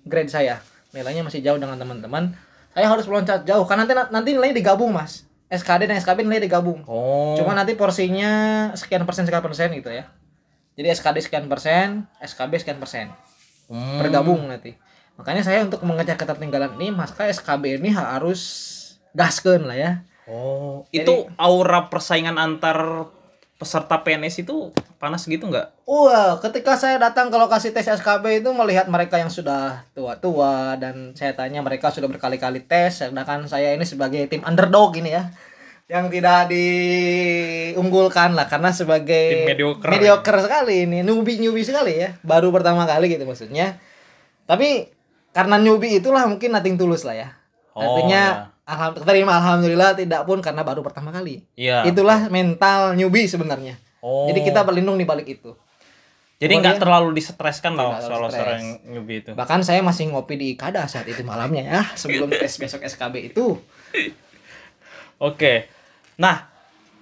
grade 0.07 0.31
saya. 0.31 0.63
Nilainya 0.95 1.27
masih 1.27 1.43
jauh 1.43 1.59
dengan 1.59 1.75
teman-teman. 1.75 2.31
Saya 2.71 2.87
harus 2.87 3.03
meloncat 3.11 3.43
jauh 3.43 3.67
karena 3.67 3.83
nanti 3.83 3.93
nanti 4.07 4.29
nilainya 4.31 4.55
digabung, 4.55 4.95
Mas. 4.95 5.27
SKD 5.51 5.91
dan 5.91 5.99
SKB 5.99 6.23
nilai 6.23 6.47
digabung. 6.47 6.79
Oh. 6.87 7.35
Cuma 7.35 7.51
nanti 7.51 7.75
porsinya 7.75 8.71
sekian 8.71 9.03
persen 9.03 9.27
sekian 9.27 9.43
persen 9.43 9.67
gitu 9.75 9.91
ya. 9.91 10.07
Jadi 10.81 10.97
SKD 10.97 11.17
sekian 11.21 11.45
persen, 11.45 12.09
SKB 12.17 12.57
sekian 12.57 12.81
persen. 12.81 13.13
Hmm. 13.69 14.01
Bergabung 14.01 14.49
nanti. 14.49 14.73
Makanya 15.13 15.45
saya 15.45 15.61
untuk 15.61 15.85
mengejar 15.85 16.17
ketertinggalan 16.17 16.73
ini, 16.81 16.89
maka 16.89 17.29
SKB 17.29 17.77
ini 17.77 17.93
harus 17.93 18.41
gaskeun 19.13 19.69
lah 19.69 19.77
ya. 19.77 19.91
Oh, 20.25 20.81
Jadi- 20.89 21.05
itu 21.05 21.29
aura 21.37 21.85
persaingan 21.85 22.41
antar 22.41 23.05
peserta 23.61 24.01
PNS 24.01 24.41
itu 24.41 24.73
panas 24.97 25.21
gitu 25.29 25.45
nggak? 25.45 25.85
Wah, 25.85 26.41
ketika 26.41 26.73
saya 26.73 26.97
datang 26.97 27.29
ke 27.29 27.37
lokasi 27.37 27.69
tes 27.69 27.85
SKB 27.85 28.41
itu 28.41 28.49
melihat 28.57 28.89
mereka 28.89 29.21
yang 29.21 29.29
sudah 29.29 29.85
tua-tua 29.93 30.81
dan 30.81 31.13
saya 31.13 31.37
tanya 31.37 31.61
mereka 31.61 31.93
sudah 31.93 32.09
berkali-kali 32.09 32.65
tes, 32.65 33.05
sedangkan 33.05 33.45
saya 33.45 33.77
ini 33.77 33.85
sebagai 33.85 34.25
tim 34.25 34.41
underdog 34.41 34.97
ini 34.97 35.13
ya, 35.13 35.29
yang 35.91 36.07
tidak 36.07 36.47
diunggulkan 36.47 38.31
lah 38.31 38.47
karena 38.47 38.71
sebagai 38.71 39.43
Tim 39.43 39.51
mediocre. 39.51 39.91
mediocre 39.91 40.39
sekali 40.39 40.87
ini, 40.87 41.03
newbie 41.03 41.35
newbie 41.35 41.67
sekali 41.67 41.99
ya, 41.99 42.15
baru 42.23 42.47
pertama 42.47 42.87
kali 42.87 43.11
gitu 43.11 43.27
maksudnya. 43.27 43.75
Tapi 44.47 44.87
karena 45.35 45.59
newbie 45.59 45.99
itulah 45.99 46.23
mungkin 46.31 46.55
nothing 46.55 46.79
tulus 46.79 47.03
lah 47.03 47.19
ya. 47.19 47.35
Oh, 47.75 47.83
Artinya 47.83 48.55
alham- 48.63 49.03
terima 49.03 49.35
alhamdulillah 49.35 49.91
tidak 49.99 50.23
pun 50.23 50.39
karena 50.39 50.63
baru 50.63 50.79
pertama 50.79 51.11
kali. 51.11 51.43
Iya. 51.59 51.83
Itulah 51.83 52.31
mental 52.31 52.95
newbie 52.95 53.27
sebenarnya. 53.27 53.75
Oh. 53.99 54.31
Jadi 54.31 54.47
kita 54.47 54.63
berlindung 54.63 54.95
di 54.95 55.03
balik 55.03 55.27
itu. 55.27 55.51
Jadi 56.41 56.57
nggak 56.57 56.81
terlalu 56.81 57.19
disetreskan 57.19 57.75
lah 57.75 57.99
soal 57.99 58.31
newbie 58.87 59.27
itu. 59.27 59.35
Bahkan 59.35 59.59
saya 59.67 59.83
masih 59.83 60.07
ngopi 60.07 60.39
di 60.39 60.55
Ikada 60.55 60.87
saat 60.87 61.03
itu 61.05 61.19
malamnya 61.21 61.67
ya, 61.67 61.81
sebelum 61.99 62.31
tes 62.39 62.55
besok 62.55 62.79
SKB 62.79 63.35
itu. 63.35 63.59
Oke. 65.21 65.80
Nah, 66.17 66.47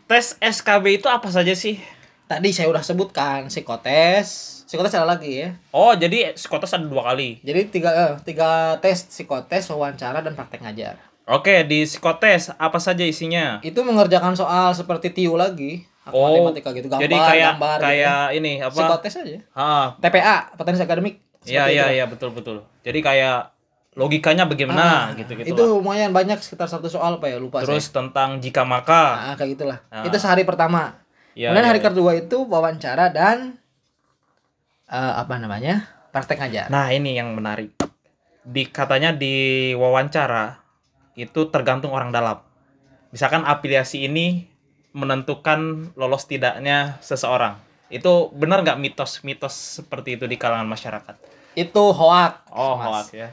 tes 0.05 0.37
SKB 0.37 0.99
itu 0.99 1.07
apa 1.07 1.29
saja 1.29 1.53
sih? 1.53 1.79
Tadi 2.25 2.53
saya 2.53 2.69
udah 2.69 2.85
sebutkan 2.85 3.49
psikotes, 3.49 4.61
psikotes 4.69 4.93
ada 4.93 5.05
lagi 5.07 5.41
ya. 5.41 5.49
Oh, 5.73 5.97
jadi 5.97 6.37
psikotes 6.37 6.69
ada 6.71 6.85
dua 6.85 7.09
kali. 7.09 7.41
Jadi 7.41 7.73
tiga 7.73 7.89
eh, 7.89 8.13
tiga 8.21 8.77
tes 8.77 9.09
psikotes, 9.09 9.65
wawancara 9.67 10.21
dan 10.21 10.37
praktek 10.37 10.61
ngajar. 10.61 11.01
Oke, 11.25 11.61
di 11.63 11.85
psikotes 11.85 12.53
apa 12.53 12.77
saja 12.77 13.01
isinya? 13.01 13.61
Itu 13.61 13.81
mengerjakan 13.81 14.33
soal 14.33 14.73
seperti 14.73 15.09
TIU 15.09 15.37
lagi, 15.37 15.85
Oh, 16.09 16.25
matematika 16.25 16.73
gitu, 16.73 16.89
gambar, 16.89 17.05
jadi 17.05 17.15
kayak 17.21 17.49
gambar 17.53 17.77
gitu 17.77 17.85
ya. 17.85 17.85
kayak 17.85 18.21
ini 18.33 18.51
apa? 18.61 18.73
Psikotes 18.73 19.13
aja. 19.21 19.37
Ah, 19.53 19.85
TPA, 19.97 20.37
potensi 20.57 20.81
akademik. 20.81 21.21
iya 21.45 21.69
iya 21.69 21.85
iya 21.89 22.05
betul 22.05 22.33
betul. 22.33 22.65
Jadi 22.81 22.99
kayak 22.99 23.53
logikanya 23.93 24.45
bagaimana 24.45 25.11
Ah, 25.11 25.17
gitu-gitu. 25.17 25.49
Itu 25.49 25.63
lah. 25.65 25.69
lumayan 25.75 26.11
banyak 26.13 26.37
sekitar 26.39 26.69
satu 26.69 26.85
soal 26.87 27.17
apa 27.17 27.25
ya 27.25 27.37
lupa 27.37 27.65
Terus 27.65 27.89
saya. 27.89 27.95
tentang 28.03 28.37
jika 28.37 28.61
maka. 28.61 29.31
Nah, 29.31 29.35
kayak 29.35 29.49
gitulah. 29.57 29.79
Ah. 29.89 30.05
Itu 30.05 30.15
sehari 30.15 30.45
pertama. 30.45 31.01
Iya, 31.33 31.49
Kemudian 31.51 31.65
iya, 31.65 31.71
hari 31.71 31.81
iya. 31.81 31.87
kedua 31.89 32.11
itu 32.13 32.37
wawancara 32.45 33.05
dan 33.09 33.57
eh, 34.87 35.13
apa 35.15 35.35
namanya? 35.37 35.85
Praktek 36.09 36.37
ngajar. 36.39 36.67
Nah, 36.69 36.89
ini 36.89 37.17
yang 37.17 37.33
menarik. 37.33 37.73
Di 38.41 38.65
katanya 38.65 39.13
di 39.13 39.33
wawancara 39.73 40.57
itu 41.13 41.49
tergantung 41.49 41.93
orang 41.93 42.09
dalam. 42.09 42.41
Misalkan 43.09 43.45
afiliasi 43.45 44.05
ini 44.05 44.49
menentukan 44.91 45.91
lolos 45.93 46.25
tidaknya 46.25 46.97
seseorang. 46.99 47.57
Itu 47.89 48.29
benar 48.33 48.61
nggak 48.61 48.77
mitos-mitos 48.77 49.81
seperti 49.81 50.17
itu 50.17 50.25
di 50.25 50.37
kalangan 50.37 50.65
masyarakat? 50.65 51.15
Itu 51.53 51.93
hoak. 51.93 52.49
Oh, 52.49 52.77
Mas. 52.77 52.85
hoak 52.85 53.07
ya. 53.13 53.29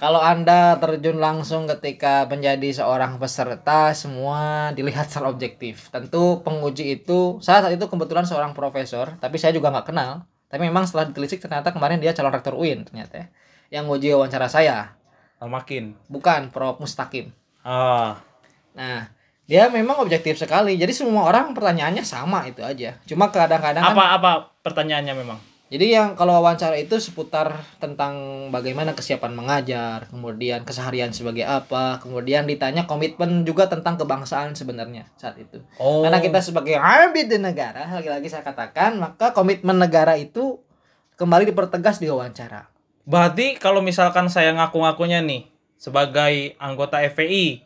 Kalau 0.00 0.16
Anda 0.16 0.80
terjun 0.80 1.20
langsung 1.20 1.68
ketika 1.68 2.24
menjadi 2.24 2.72
seorang 2.72 3.20
peserta, 3.20 3.92
semua 3.92 4.72
dilihat 4.72 5.12
secara 5.12 5.28
objektif. 5.28 5.92
Tentu 5.92 6.40
penguji 6.40 6.96
itu, 6.96 7.36
saya 7.44 7.60
saat 7.60 7.76
itu 7.76 7.84
kebetulan 7.84 8.24
seorang 8.24 8.56
profesor, 8.56 9.20
tapi 9.20 9.36
saya 9.36 9.52
juga 9.52 9.68
nggak 9.68 9.92
kenal. 9.92 10.24
Tapi 10.48 10.66
memang 10.66 10.88
setelah 10.88 11.12
ditelisik 11.12 11.44
ternyata 11.44 11.68
kemarin 11.68 12.00
dia 12.00 12.16
calon 12.16 12.32
rektor 12.32 12.56
UIN 12.56 12.88
ternyata 12.88 13.12
ya. 13.20 13.26
Yang 13.68 13.84
nguji 13.92 14.08
wawancara 14.16 14.48
saya, 14.48 14.96
Makin. 15.36 15.94
bukan 16.08 16.48
Prof 16.48 16.80
Mustaqim. 16.80 17.36
Ah, 17.60 18.24
Nah, 18.72 19.10
dia 19.50 19.66
memang 19.68 19.98
objektif 20.00 20.38
sekali. 20.38 20.78
Jadi 20.78 20.94
semua 20.94 21.26
orang 21.26 21.52
pertanyaannya 21.52 22.06
sama 22.06 22.46
itu 22.46 22.62
aja. 22.62 22.96
Cuma 23.04 23.28
kadang-kadang 23.28 23.82
kan 23.82 23.92
apa 23.92 24.04
apa 24.16 24.30
pertanyaannya 24.62 25.14
memang? 25.18 25.38
Jadi 25.70 25.94
yang 25.94 26.18
kalau 26.18 26.42
wawancara 26.42 26.74
itu 26.82 26.98
seputar 26.98 27.62
tentang 27.78 28.46
bagaimana 28.50 28.90
kesiapan 28.90 29.30
mengajar, 29.38 30.10
kemudian 30.10 30.66
keseharian 30.66 31.14
sebagai 31.14 31.46
apa, 31.46 32.02
kemudian 32.02 32.42
ditanya 32.42 32.90
komitmen 32.90 33.46
juga 33.46 33.70
tentang 33.70 33.94
kebangsaan 33.94 34.58
sebenarnya 34.58 35.06
saat 35.14 35.38
itu. 35.38 35.62
Oh. 35.78 36.02
Karena 36.02 36.18
kita 36.18 36.42
sebagai 36.42 36.74
abid 36.74 37.30
di 37.30 37.38
negara, 37.38 37.86
lagi-lagi 37.86 38.26
saya 38.26 38.42
katakan, 38.42 38.98
maka 38.98 39.30
komitmen 39.30 39.78
negara 39.78 40.18
itu 40.18 40.58
kembali 41.14 41.54
dipertegas 41.54 42.02
di 42.02 42.10
wawancara. 42.10 42.66
Berarti 43.06 43.54
kalau 43.54 43.78
misalkan 43.78 44.26
saya 44.26 44.50
ngaku-ngakunya 44.58 45.22
nih 45.22 45.46
sebagai 45.78 46.58
anggota 46.58 46.98
FPI 46.98 47.62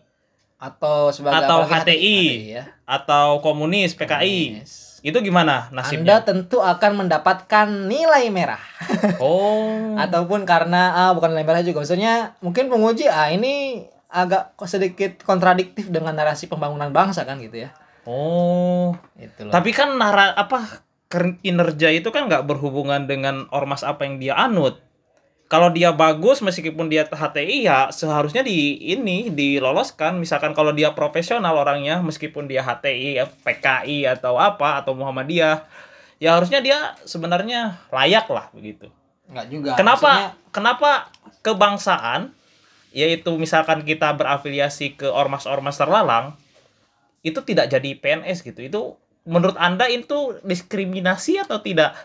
Atau 0.60 1.08
sebagai 1.08 1.40
Atau 1.44 1.64
apalagi 1.64 1.96
HTI. 1.96 2.20
ya. 2.52 2.64
atau 2.84 3.40
komunis 3.40 3.96
PKI, 3.96 4.60
Komunis. 4.60 4.72
Itu 5.04 5.20
gimana 5.20 5.68
Anda 5.68 5.84
nasibnya? 5.84 6.16
tentu 6.24 6.58
akan 6.58 7.04
mendapatkan 7.04 7.66
nilai 7.86 8.32
merah. 8.32 8.60
Oh. 9.20 9.94
ataupun 9.94 10.48
karena 10.48 10.96
ah 10.96 11.10
bukan 11.12 11.36
nilai 11.36 11.44
merah 11.44 11.60
juga 11.60 11.84
maksudnya 11.84 12.32
mungkin 12.40 12.66
penguji 12.66 13.04
ah 13.06 13.28
ini 13.28 13.84
agak 14.08 14.56
sedikit 14.64 15.20
kontradiktif 15.20 15.92
dengan 15.92 16.16
narasi 16.16 16.48
pembangunan 16.48 16.88
bangsa 16.88 17.22
kan 17.22 17.36
gitu 17.38 17.68
ya 17.68 17.70
Oh. 18.04 18.96
itu 19.16 19.44
loh 19.44 19.52
Tapi 19.52 19.70
kan 19.70 19.92
nara 19.94 20.32
apa 20.32 20.84
kinerja 21.08 21.88
itu 21.88 22.08
kan 22.08 22.26
nggak 22.26 22.44
berhubungan 22.44 23.04
dengan 23.04 23.46
ormas 23.48 23.80
apa 23.80 24.02
yang 24.02 24.18
dia 24.18 24.34
anut. 24.34 24.80
Kalau 25.44 25.68
dia 25.70 25.92
bagus 25.92 26.40
meskipun 26.40 26.88
dia 26.88 27.04
HTI 27.04 27.68
ya 27.68 27.92
seharusnya 27.92 28.40
di 28.40 28.80
ini 28.80 29.28
diloloskan. 29.28 30.16
Misalkan 30.16 30.56
kalau 30.56 30.72
dia 30.72 30.96
profesional 30.96 31.54
orangnya 31.54 32.00
meskipun 32.00 32.48
dia 32.48 32.64
HTI, 32.64 33.20
PKI 33.44 34.08
atau 34.08 34.40
apa 34.40 34.80
atau 34.80 34.96
Muhammadiyah, 34.96 35.68
ya 36.16 36.40
harusnya 36.40 36.64
dia 36.64 36.96
sebenarnya 37.04 37.76
layak 37.92 38.26
lah 38.32 38.48
begitu. 38.56 38.88
nggak 39.24 39.46
juga 39.48 39.70
Kenapa 39.76 40.10
Maksudnya, 40.12 40.52
kenapa 40.52 40.90
kebangsaan 41.44 42.20
yaitu 42.94 43.34
misalkan 43.36 43.82
kita 43.82 44.14
berafiliasi 44.14 44.94
ke 44.94 45.10
ormas-ormas 45.10 45.74
terlalang 45.74 46.38
itu 47.26 47.40
tidak 47.42 47.66
jadi 47.68 47.90
PNS 47.98 48.46
gitu. 48.46 48.60
Itu 48.62 48.80
menurut 49.26 49.58
Anda 49.58 49.90
itu 49.90 50.38
diskriminasi 50.46 51.42
atau 51.42 51.58
tidak? 51.58 51.96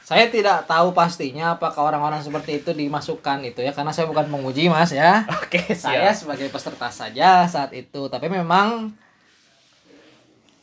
Saya 0.00 0.26
tidak 0.26 0.66
tahu 0.66 0.90
pastinya 0.90 1.54
apakah 1.54 1.94
orang-orang 1.94 2.18
seperti 2.18 2.58
itu 2.58 2.74
dimasukkan 2.74 3.44
itu 3.46 3.62
ya 3.62 3.70
karena 3.70 3.94
saya 3.94 4.10
bukan 4.10 4.26
penguji 4.26 4.66
mas 4.66 4.90
ya 4.90 5.22
Oke, 5.40 5.62
saya 5.76 6.10
siap. 6.10 6.18
sebagai 6.26 6.48
peserta 6.50 6.90
saja 6.90 7.46
saat 7.46 7.70
itu 7.72 8.10
tapi 8.10 8.26
memang 8.26 8.90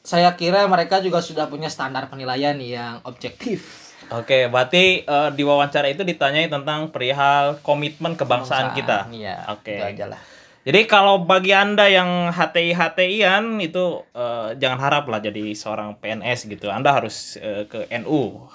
saya 0.04 0.32
kira 0.36 0.64
mereka 0.72 1.04
juga 1.04 1.20
sudah 1.20 1.52
punya 1.52 1.68
standar 1.68 2.08
penilaian 2.08 2.56
yang 2.60 3.00
objektif 3.04 3.88
Oke, 4.08 4.48
berarti 4.48 5.04
eh, 5.04 5.30
di 5.36 5.44
wawancara 5.44 5.92
itu 5.92 6.08
ditanyai 6.08 6.48
tentang 6.48 6.96
perihal 6.96 7.60
komitmen 7.60 8.16
kebangsaan 8.16 8.72
kita. 8.72 9.04
iya 9.12 9.44
Oke. 9.52 9.76
itu 9.76 9.84
aja 9.84 10.06
lah 10.16 10.22
Jadi 10.68 10.84
kalau 10.84 11.24
bagi 11.24 11.56
Anda 11.56 11.88
yang 11.88 12.28
HTI 12.32 12.76
HTI-an 12.76 13.60
itu 13.60 14.04
eh, 14.12 14.56
jangan 14.60 14.80
harap 14.80 15.08
lah 15.08 15.20
jadi 15.20 15.52
seorang 15.52 15.96
PNS 16.00 16.48
gitu. 16.48 16.68
Anda 16.68 16.92
harus 16.96 17.36
eh, 17.40 17.68
ke 17.68 17.88
NU 18.04 18.48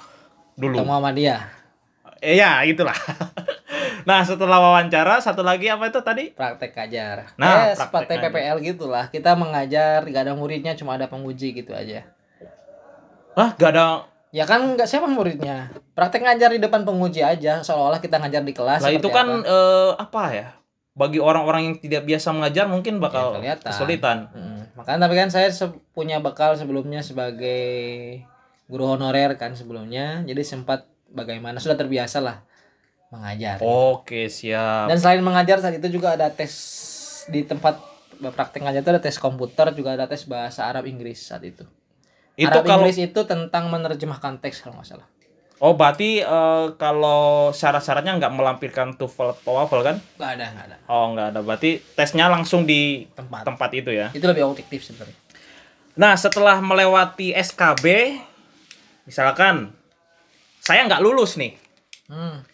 dulu. 0.55 0.75
atau 0.75 0.87
Muhammadiyah 0.87 1.43
Eh, 2.19 2.37
ya, 2.37 2.63
itulah. 2.63 2.95
Nah, 4.03 4.19
setelah 4.21 4.59
wawancara, 4.59 5.19
satu 5.19 5.41
lagi 5.41 5.67
apa 5.67 5.87
itu 5.87 6.01
tadi? 6.01 6.31
praktek 6.31 6.75
ajar 6.77 7.31
Nah, 7.37 7.71
eh, 7.71 7.79
praktek 7.79 8.19
seperti. 8.19 8.35
PPL 8.35 8.59
gitulah 8.61 9.07
kita 9.07 9.35
mengajar 9.35 10.03
gak 10.05 10.23
ada 10.23 10.35
muridnya 10.35 10.75
cuma 10.75 10.95
ada 10.95 11.07
penguji 11.07 11.51
gitu 11.53 11.71
aja 11.73 12.03
Hah, 13.33 13.55
gak 13.55 13.71
ada. 13.71 14.11
ya 14.29 14.43
kan 14.43 14.65
nggak 14.71 14.85
siapa 14.85 15.07
muridnya 15.07 15.71
praktek 15.93 16.21
ngajar 16.21 16.51
di 16.51 16.59
depan 16.59 16.83
penguji 16.83 17.21
aja 17.21 17.61
seolah-olah 17.61 17.99
kita 17.99 18.17
ngajar 18.17 18.41
di 18.41 18.51
kelas 18.51 18.81
Lah 18.81 18.91
itu 18.91 19.07
kan 19.07 19.27
apa. 19.39 19.47
eh, 19.47 19.91
apa 19.95 20.23
ya? 20.33 20.49
Bagi 20.93 21.19
orang-orang 21.19 21.63
yang 21.65 21.77
tidak 21.79 22.03
biasa 22.03 22.29
mengajar 22.31 22.67
mungkin 22.67 22.99
bakal 22.99 23.33
Ya, 23.35 23.55
kelihatan. 23.55 23.67
kesulitan. 23.67 24.19
Mm, 24.31 24.61
makanya 24.75 24.99
tapi 25.03 25.15
kan 25.17 25.29
saya 25.29 25.49
punya 25.93 26.19
bekal 26.19 26.53
sebelumnya 26.53 27.01
sebagai 27.01 28.21
guru 28.67 28.85
honorer 28.89 29.35
kan 29.37 29.53
sebelumnya 29.53 30.23
jadi 30.23 30.43
sempat 30.43 30.87
bagaimana 31.09 31.59
sudah 31.59 31.77
terbiasa 31.77 32.19
lah 32.19 32.41
mengajar 33.13 33.61
Oke, 33.61 34.27
siap. 34.27 34.89
dan 34.89 34.97
selain 34.97 35.21
mengajar 35.21 35.61
saat 35.61 35.77
itu 35.77 35.89
juga 35.93 36.17
ada 36.17 36.33
tes 36.33 36.53
di 37.29 37.45
tempat 37.45 37.77
praktek 38.23 38.65
ngajar 38.65 38.81
itu 38.81 38.91
ada 38.91 39.03
tes 39.03 39.19
komputer 39.19 39.75
juga 39.75 39.93
ada 39.93 40.07
tes 40.07 40.25
bahasa 40.25 40.65
Arab 40.65 40.89
Inggris 40.89 41.21
saat 41.21 41.45
itu 41.45 41.67
itu 42.35 42.49
Arab 42.49 42.65
kalau 42.65 42.87
Inggris 42.87 42.97
itu 42.99 43.21
tentang 43.23 43.69
menerjemahkan 43.69 44.41
teks 44.41 44.65
kalau 44.65 44.79
nggak 44.81 44.89
salah 44.89 45.09
Oh, 45.63 45.79
berarti 45.79 46.19
eh, 46.19 46.67
kalau 46.75 47.55
syarat-syaratnya 47.55 48.19
nggak 48.19 48.35
melampirkan 48.35 48.99
TOEFL 48.99 49.47
TOEFL 49.47 49.81
kan? 49.87 49.97
nggak 50.19 50.31
ada 50.35 50.47
nggak 50.51 50.67
ada 50.67 50.77
Oh, 50.91 51.15
nggak 51.15 51.27
ada. 51.31 51.41
Berarti 51.47 51.79
tesnya 51.95 52.27
langsung 52.27 52.67
di 52.67 53.07
tempat 53.15 53.47
tempat 53.47 53.71
itu 53.71 53.95
ya. 53.95 54.11
itu 54.11 54.27
lebih 54.27 54.43
objektif 54.43 54.83
sebenarnya 54.83 55.15
Nah, 55.95 56.19
setelah 56.19 56.59
melewati 56.59 57.31
SKB, 57.31 58.17
misalkan 59.09 59.75
saya 60.63 60.87
nggak 60.87 61.03
lulus 61.03 61.35
nih, 61.39 61.59
hmm. 62.07 62.47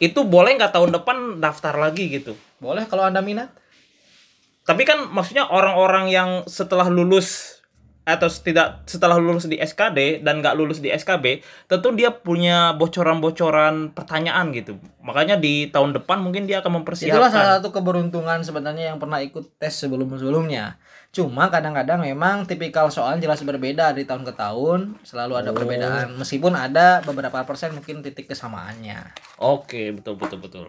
itu 0.00 0.20
boleh 0.24 0.56
nggak 0.56 0.74
tahun 0.74 0.92
depan 1.00 1.40
daftar 1.40 1.74
lagi 1.76 2.08
gitu? 2.12 2.36
boleh 2.58 2.84
kalau 2.90 3.06
anda 3.06 3.22
minat 3.22 3.54
Tapi 4.68 4.84
kan 4.84 5.08
maksudnya 5.08 5.48
orang-orang 5.48 6.12
yang 6.12 6.30
setelah 6.44 6.92
lulus 6.92 7.56
atau 8.04 8.28
tidak 8.28 8.84
setelah 8.84 9.16
lulus 9.16 9.48
di 9.48 9.56
SKD 9.56 10.20
dan 10.20 10.44
nggak 10.44 10.56
lulus 10.56 10.80
di 10.80 10.92
SKB, 10.92 11.44
tentu 11.68 11.88
dia 11.96 12.12
punya 12.12 12.76
bocoran-bocoran 12.76 13.96
pertanyaan 13.96 14.48
gitu. 14.52 14.76
Makanya 15.00 15.40
di 15.40 15.72
tahun 15.72 15.96
depan 15.96 16.20
mungkin 16.20 16.44
dia 16.44 16.60
akan 16.60 16.84
Itulah 16.84 17.32
salah 17.32 17.32
mempersiapkan. 17.32 17.48
satu 17.60 17.68
keberuntungan 17.72 18.40
sebenarnya 18.44 18.92
yang 18.92 19.00
pernah 19.00 19.24
ikut 19.24 19.56
tes 19.56 19.72
sebelum-sebelumnya. 19.72 20.76
Cuma 21.08 21.48
kadang-kadang 21.48 22.04
memang 22.04 22.44
tipikal 22.44 22.92
soal 22.92 23.16
jelas 23.16 23.40
berbeda 23.40 23.96
dari 23.96 24.04
tahun 24.04 24.28
ke 24.28 24.32
tahun, 24.36 25.00
selalu 25.02 25.40
ada 25.40 25.50
Oh. 25.50 25.56
perbedaan. 25.56 26.20
Meskipun 26.20 26.52
ada 26.52 27.00
beberapa 27.00 27.40
persen 27.48 27.72
mungkin 27.72 28.04
titik 28.04 28.28
kesamaannya. 28.28 29.16
Oke, 29.40 29.96
betul 29.96 30.20
betul 30.20 30.38
betul. 30.38 30.66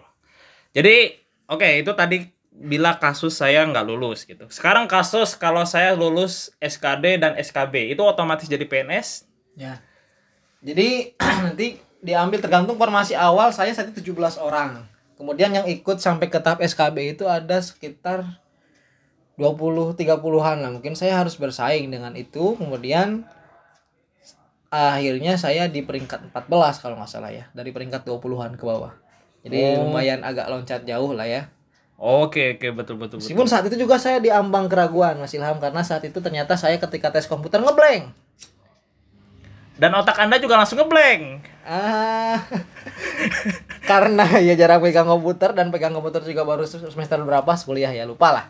Jadi, 0.72 1.12
oke 1.44 1.84
itu 1.84 1.92
tadi 1.92 2.24
bila 2.50 2.96
kasus 2.96 3.36
saya 3.36 3.62
nggak 3.68 3.84
lulus 3.84 4.24
gitu. 4.24 4.48
Sekarang 4.48 4.88
kasus 4.88 5.36
kalau 5.36 5.62
saya 5.62 5.92
lulus 5.92 6.50
SKD 6.58 7.20
dan 7.20 7.32
SKB 7.36 7.92
itu 7.94 8.02
otomatis 8.02 8.48
jadi 8.48 8.64
PNS. 8.64 9.28
Ya. 9.54 9.78
Jadi 10.60 11.14
nanti 11.44 11.78
diambil 12.00 12.40
tergantung 12.40 12.80
formasi 12.80 13.12
awal 13.12 13.52
saya 13.52 13.70
saat 13.76 13.92
itu 13.92 14.12
17 14.12 14.40
orang. 14.40 14.88
Kemudian 15.20 15.52
yang 15.52 15.68
ikut 15.68 16.00
sampai 16.00 16.32
ke 16.32 16.40
tahap 16.40 16.64
SKB 16.64 17.12
itu 17.12 17.28
ada 17.28 17.60
sekitar 17.60 18.24
20 19.40 19.96
30-an 19.96 20.56
lah. 20.60 20.70
Mungkin 20.70 20.92
saya 20.92 21.16
harus 21.24 21.40
bersaing 21.40 21.88
dengan 21.88 22.12
itu. 22.12 22.60
Kemudian 22.60 23.24
akhirnya 24.70 25.34
saya 25.40 25.66
di 25.66 25.80
peringkat 25.82 26.30
14 26.30 26.82
kalau 26.84 27.00
nggak 27.00 27.08
salah 27.10 27.32
ya. 27.32 27.48
Dari 27.56 27.72
peringkat 27.72 28.04
20-an 28.04 28.60
ke 28.60 28.64
bawah. 28.68 28.92
Jadi 29.40 29.56
Oh. 29.56 29.88
lumayan 29.88 30.20
agak 30.20 30.52
loncat 30.52 30.84
jauh 30.84 31.16
lah 31.16 31.24
ya. 31.24 31.48
Oke, 32.00 32.56
oke 32.56 32.68
betul 32.72 32.96
betul 32.96 33.20
betul. 33.20 33.28
Meskipun 33.28 33.44
saat 33.44 33.64
itu 33.68 33.76
juga 33.76 34.00
saya 34.00 34.20
diambang 34.20 34.68
keraguan 34.72 35.20
Mas 35.20 35.36
Ilham 35.36 35.60
karena 35.60 35.84
saat 35.84 36.00
itu 36.04 36.16
ternyata 36.20 36.56
saya 36.56 36.80
ketika 36.80 37.12
tes 37.12 37.28
komputer 37.28 37.60
ngeblank. 37.60 38.08
Dan 39.80 39.96
otak 39.96 40.16
Anda 40.20 40.36
juga 40.36 40.60
langsung 40.60 40.80
ngeblank. 40.80 41.44
Ah, 41.64 42.40
karena 43.90 44.24
ya 44.40 44.56
jarang 44.56 44.80
pegang 44.80 45.08
komputer 45.08 45.52
dan 45.52 45.68
pegang 45.72 45.92
komputer 45.92 46.24
juga 46.24 46.44
baru 46.44 46.64
semester 46.64 47.20
berapa 47.20 47.52
kuliah 47.64 47.92
ya 47.92 48.04
lupa 48.08 48.32
lah. 48.32 48.44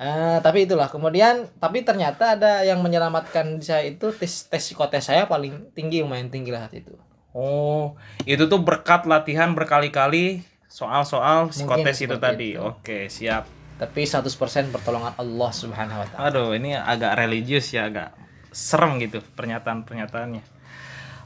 Ah, 0.00 0.40
tapi 0.40 0.64
itulah 0.64 0.88
kemudian 0.88 1.44
tapi 1.60 1.84
ternyata 1.84 2.32
ada 2.32 2.64
yang 2.64 2.80
menyelamatkan 2.80 3.60
saya 3.60 3.84
itu 3.84 4.08
tes 4.16 4.48
tes 4.48 4.64
psikotes 4.64 5.12
saya 5.12 5.28
paling 5.28 5.68
tinggi 5.76 6.00
lumayan 6.00 6.32
tinggi 6.32 6.48
lah 6.48 6.64
saat 6.64 6.80
itu. 6.80 6.96
Oh, 7.36 8.00
itu 8.24 8.48
tuh 8.48 8.64
berkat 8.64 9.04
latihan 9.04 9.52
berkali-kali 9.52 10.40
soal-soal 10.72 11.52
psikotes 11.52 12.00
itu 12.00 12.16
tadi. 12.16 12.56
itu. 12.56 12.64
Oke, 12.64 13.12
siap. 13.12 13.44
Tapi 13.76 14.08
100% 14.08 14.72
pertolongan 14.72 15.12
Allah 15.20 15.50
Subhanahu 15.52 16.00
wa 16.00 16.06
taala. 16.08 16.26
Aduh, 16.32 16.48
ini 16.56 16.72
agak 16.72 17.20
religius 17.20 17.68
ya, 17.68 17.92
agak 17.92 18.16
serem 18.48 18.96
gitu 19.04 19.20
pernyataan-pernyataannya. 19.36 20.42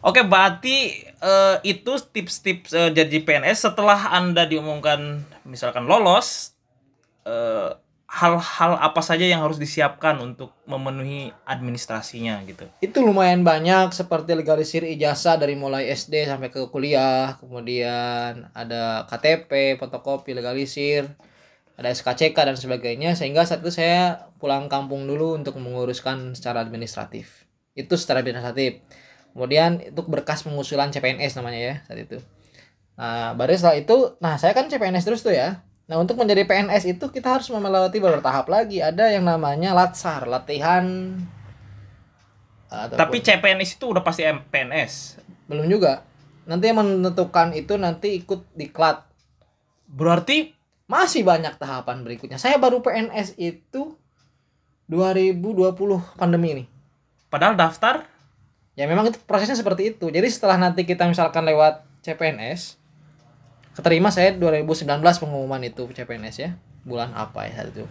Oke, 0.05 0.21
berarti 0.27 1.07
eh, 1.09 1.57
itu 1.63 1.93
tips-tips 2.11 2.75
eh, 2.75 2.91
jadi 2.91 3.23
PNS 3.23 3.71
setelah 3.71 4.13
Anda 4.13 4.45
diumumkan 4.45 5.25
misalkan 5.47 5.87
lolos 5.89 6.53
eh, 7.25 7.73
hal-hal 8.15 8.79
apa 8.79 9.03
saja 9.03 9.27
yang 9.27 9.43
harus 9.43 9.59
disiapkan 9.59 10.15
untuk 10.23 10.55
memenuhi 10.71 11.35
administrasinya 11.43 12.39
gitu. 12.47 12.71
Itu 12.79 13.03
lumayan 13.03 13.43
banyak 13.43 13.91
seperti 13.91 14.39
legalisir 14.39 14.87
ijazah 14.87 15.35
dari 15.35 15.59
mulai 15.59 15.91
SD 15.91 16.31
sampai 16.31 16.55
ke 16.55 16.71
kuliah, 16.71 17.35
kemudian 17.43 18.55
ada 18.55 19.03
KTP, 19.11 19.83
fotokopi 19.83 20.31
legalisir, 20.31 21.11
ada 21.75 21.91
SKCK 21.91 22.39
dan 22.39 22.55
sebagainya 22.55 23.19
sehingga 23.19 23.43
saat 23.43 23.67
itu 23.67 23.75
saya 23.75 24.31
pulang 24.39 24.71
kampung 24.71 25.11
dulu 25.11 25.35
untuk 25.35 25.59
menguruskan 25.59 26.39
secara 26.39 26.63
administratif. 26.63 27.51
Itu 27.75 27.99
secara 27.99 28.23
administratif. 28.23 28.79
Kemudian 29.35 29.83
itu 29.83 30.01
berkas 30.07 30.47
pengusulan 30.47 30.95
CPNS 30.95 31.35
namanya 31.35 31.59
ya 31.59 31.75
saat 31.91 31.99
itu. 31.99 32.23
Nah, 32.95 33.35
baru 33.35 33.59
setelah 33.59 33.75
itu, 33.75 33.97
nah 34.23 34.39
saya 34.39 34.55
kan 34.55 34.71
CPNS 34.71 35.03
terus 35.03 35.27
tuh 35.27 35.35
ya. 35.35 35.67
Nah, 35.85 36.01
untuk 36.01 36.17
menjadi 36.17 36.49
PNS 36.49 36.97
itu 36.97 37.05
kita 37.13 37.37
harus 37.37 37.49
melewati 37.53 38.01
beberapa 38.01 38.25
tahap 38.25 38.49
lagi. 38.49 38.81
Ada 38.81 39.13
yang 39.13 39.29
namanya 39.29 39.77
latsar, 39.77 40.25
latihan 40.25 41.13
ataupun- 42.73 43.01
Tapi 43.01 43.17
CPNS 43.21 43.77
itu 43.77 43.85
udah 43.93 44.01
pasti 44.01 44.25
PNS. 44.25 45.21
belum 45.45 45.69
juga. 45.69 46.01
Nanti 46.49 46.73
yang 46.73 46.81
menentukan 46.81 47.53
itu 47.53 47.77
nanti 47.77 48.17
ikut 48.17 48.49
diklat. 48.57 49.05
Berarti 49.89 50.57
Masih 50.85 51.25
banyak 51.25 51.57
tahapan 51.57 52.05
berikutnya. 52.05 52.37
Saya 52.37 52.61
baru 52.61 52.85
PNS 52.85 53.41
itu 53.41 53.97
2020 54.85 56.05
pandemi 56.21 56.53
ini. 56.53 56.65
padahal 57.33 57.57
daftar 57.57 58.05
Ya 58.75 58.91
memang 58.91 59.07
itu 59.07 59.19
prosesnya 59.23 59.55
seperti 59.55 59.95
itu. 59.95 60.11
Jadi 60.11 60.27
setelah 60.27 60.59
nanti 60.59 60.83
kita 60.83 61.07
misalkan 61.07 61.47
lewat 61.47 61.87
CPNS 62.03 62.75
keterima 63.75 64.09
saya 64.15 64.33
2019 64.39 64.87
pengumuman 65.21 65.61
itu 65.67 65.85
CPNS 65.91 66.37
ya. 66.39 66.51
Bulan 66.87 67.11
apa 67.13 67.51
ya 67.51 67.59
saat 67.59 67.75
itu? 67.75 67.85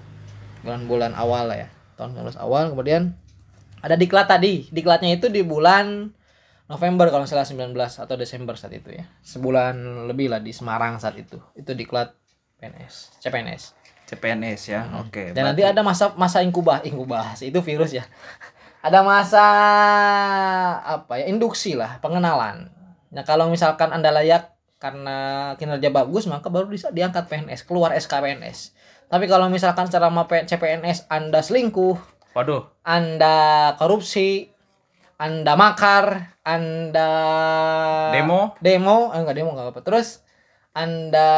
Bulan-bulan 0.63 1.11
awal 1.13 1.51
lah 1.51 1.67
ya. 1.67 1.69
Tahun 1.99 2.15
19 2.15 2.39
awal 2.39 2.71
kemudian 2.71 3.13
ada 3.83 3.99
diklat 3.99 4.31
tadi. 4.31 4.71
Diklatnya 4.71 5.19
itu 5.19 5.27
di 5.27 5.43
bulan 5.43 6.15
November 6.71 7.11
kalau 7.11 7.27
salah 7.27 7.43
19 7.43 7.75
atau 7.75 8.15
Desember 8.15 8.55
saat 8.55 8.71
itu 8.71 8.95
ya. 8.95 9.03
Sebulan 9.21 10.07
lebih 10.07 10.31
lah 10.31 10.39
di 10.39 10.55
Semarang 10.55 10.95
saat 10.97 11.19
itu. 11.19 11.37
Itu 11.53 11.75
diklat 11.75 12.15
PNS, 12.63 13.19
CPNS. 13.19 13.63
CPNS 14.07 14.61
ya. 14.71 14.81
Oke. 15.03 15.35
Dan 15.35 15.51
nanti 15.51 15.67
ada 15.67 15.83
masa 15.83 16.15
masa 16.15 16.39
inkubah, 16.39 16.79
inkubasi 16.87 17.47
itu 17.51 17.59
virus 17.59 17.91
ya. 17.91 18.07
Ada 18.83 19.03
masa 19.03 19.45
apa 20.83 21.19
ya 21.19 21.27
induksi 21.27 21.75
lah, 21.75 21.99
pengenalan. 21.99 22.71
Nah 23.11 23.23
kalau 23.27 23.51
misalkan 23.51 23.91
anda 23.91 24.11
layak 24.11 24.52
karena 24.83 25.17
kinerja 25.55 25.87
bagus 25.95 26.27
maka 26.27 26.51
baru 26.51 26.67
bisa 26.67 26.91
diangkat 26.91 27.31
PNS 27.31 27.63
keluar 27.63 27.95
SKPNS. 27.95 28.75
Tapi 29.07 29.31
kalau 29.31 29.47
misalkan 29.47 29.87
secara 29.87 30.11
CPNS 30.43 31.07
anda 31.07 31.39
selingkuh, 31.39 31.95
Waduh. 32.35 32.67
anda 32.83 33.71
korupsi, 33.79 34.51
anda 35.15 35.55
makar, 35.55 36.35
anda 36.43 37.09
Demo? 38.11 38.59
demo, 38.59 39.15
eh, 39.15 39.23
enggak 39.23 39.35
demo 39.39 39.55
enggak 39.55 39.71
apa-apa. 39.71 39.81
Terus 39.87 40.19
anda 40.75 41.31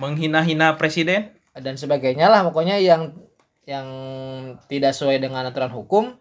Menghina-hina 0.00 0.80
presiden? 0.80 1.36
dan 1.56 1.76
sebagainya 1.76 2.28
lah 2.28 2.44
pokoknya 2.44 2.76
yang 2.80 3.16
yang 3.64 3.88
tidak 4.68 4.92
sesuai 4.92 5.20
dengan 5.20 5.44
aturan 5.48 5.72
hukum 5.72 6.16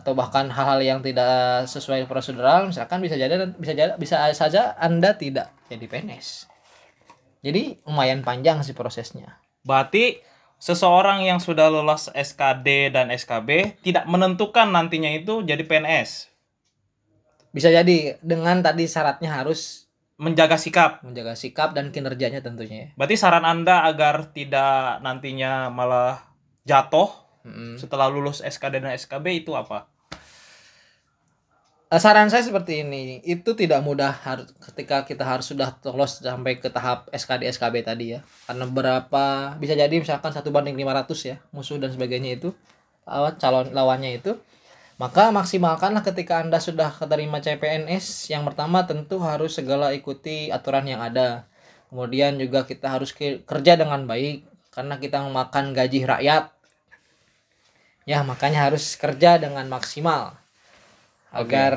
atau 0.00 0.16
bahkan 0.16 0.48
hal-hal 0.48 0.80
yang 0.80 1.00
tidak 1.04 1.68
sesuai 1.68 2.08
prosedural 2.08 2.72
misalkan 2.72 3.04
bisa 3.04 3.20
jadi 3.20 3.52
bisa 3.60 3.76
jadi 3.76 3.92
bisa 4.00 4.32
saja 4.32 4.72
Anda 4.80 5.12
tidak 5.12 5.52
jadi 5.68 5.84
PNS. 5.84 6.48
Jadi 7.44 7.84
lumayan 7.84 8.24
panjang 8.24 8.64
sih 8.64 8.72
prosesnya. 8.72 9.40
Berarti 9.60 10.20
seseorang 10.56 11.24
yang 11.24 11.40
sudah 11.40 11.68
lolos 11.68 12.08
SKD 12.12 12.96
dan 12.96 13.12
SKB 13.12 13.80
tidak 13.84 14.04
menentukan 14.08 14.68
nantinya 14.72 15.12
itu 15.12 15.44
jadi 15.44 15.60
PNS. 15.64 16.32
Bisa 17.52 17.68
jadi 17.68 18.20
dengan 18.24 18.64
tadi 18.64 18.88
syaratnya 18.88 19.36
harus 19.36 19.90
menjaga 20.20 20.60
sikap. 20.60 21.00
menjaga 21.00 21.32
sikap 21.32 21.72
dan 21.72 21.88
kinerjanya 21.90 22.44
tentunya 22.44 22.76
ya. 22.76 22.88
Berarti 22.94 23.16
saran 23.16 23.48
Anda 23.48 23.88
agar 23.88 24.30
tidak 24.36 25.00
nantinya 25.00 25.72
malah 25.72 26.30
jatuh 26.68 27.08
Mm-mm. 27.42 27.80
setelah 27.80 28.12
lulus 28.12 28.44
SKD 28.44 28.84
dan 28.84 28.92
SKB 28.94 29.42
itu 29.42 29.56
apa? 29.56 29.89
Eh, 31.90 31.98
saran 31.98 32.30
saya 32.30 32.46
seperti 32.46 32.86
ini 32.86 33.18
itu 33.26 33.50
tidak 33.58 33.82
mudah 33.82 34.14
ketika 34.62 35.02
kita 35.02 35.26
harus 35.26 35.50
sudah 35.50 35.74
lolos 35.90 36.22
sampai 36.22 36.62
ke 36.62 36.70
tahap 36.70 37.10
SKD 37.10 37.50
SKB 37.50 37.82
tadi 37.82 38.14
ya. 38.14 38.22
Karena 38.46 38.62
berapa 38.70 39.24
bisa 39.58 39.74
jadi 39.74 39.90
misalkan 39.98 40.30
satu 40.30 40.54
banding 40.54 40.78
500 40.78 41.18
ya 41.26 41.36
musuh 41.50 41.82
dan 41.82 41.90
sebagainya 41.90 42.38
itu 42.38 42.54
lawan 43.02 43.34
calon 43.42 43.66
lawannya 43.74 44.22
itu. 44.22 44.38
Maka 45.02 45.34
maksimalkanlah 45.34 46.06
ketika 46.06 46.38
anda 46.38 46.62
sudah 46.62 46.94
keterima 46.94 47.42
CPNS 47.42 48.30
yang 48.30 48.46
pertama 48.46 48.86
tentu 48.86 49.18
harus 49.26 49.58
segala 49.58 49.90
ikuti 49.90 50.46
aturan 50.54 50.86
yang 50.86 51.02
ada. 51.02 51.50
Kemudian 51.90 52.38
juga 52.38 52.70
kita 52.70 52.86
harus 52.86 53.10
ke- 53.10 53.42
kerja 53.42 53.74
dengan 53.74 54.06
baik 54.06 54.46
karena 54.70 54.94
kita 55.02 55.26
memakan 55.26 55.74
gaji 55.74 56.06
rakyat. 56.06 56.54
Ya 58.06 58.22
makanya 58.22 58.70
harus 58.70 58.94
kerja 58.94 59.42
dengan 59.42 59.66
maksimal 59.66 60.39
agar 61.30 61.74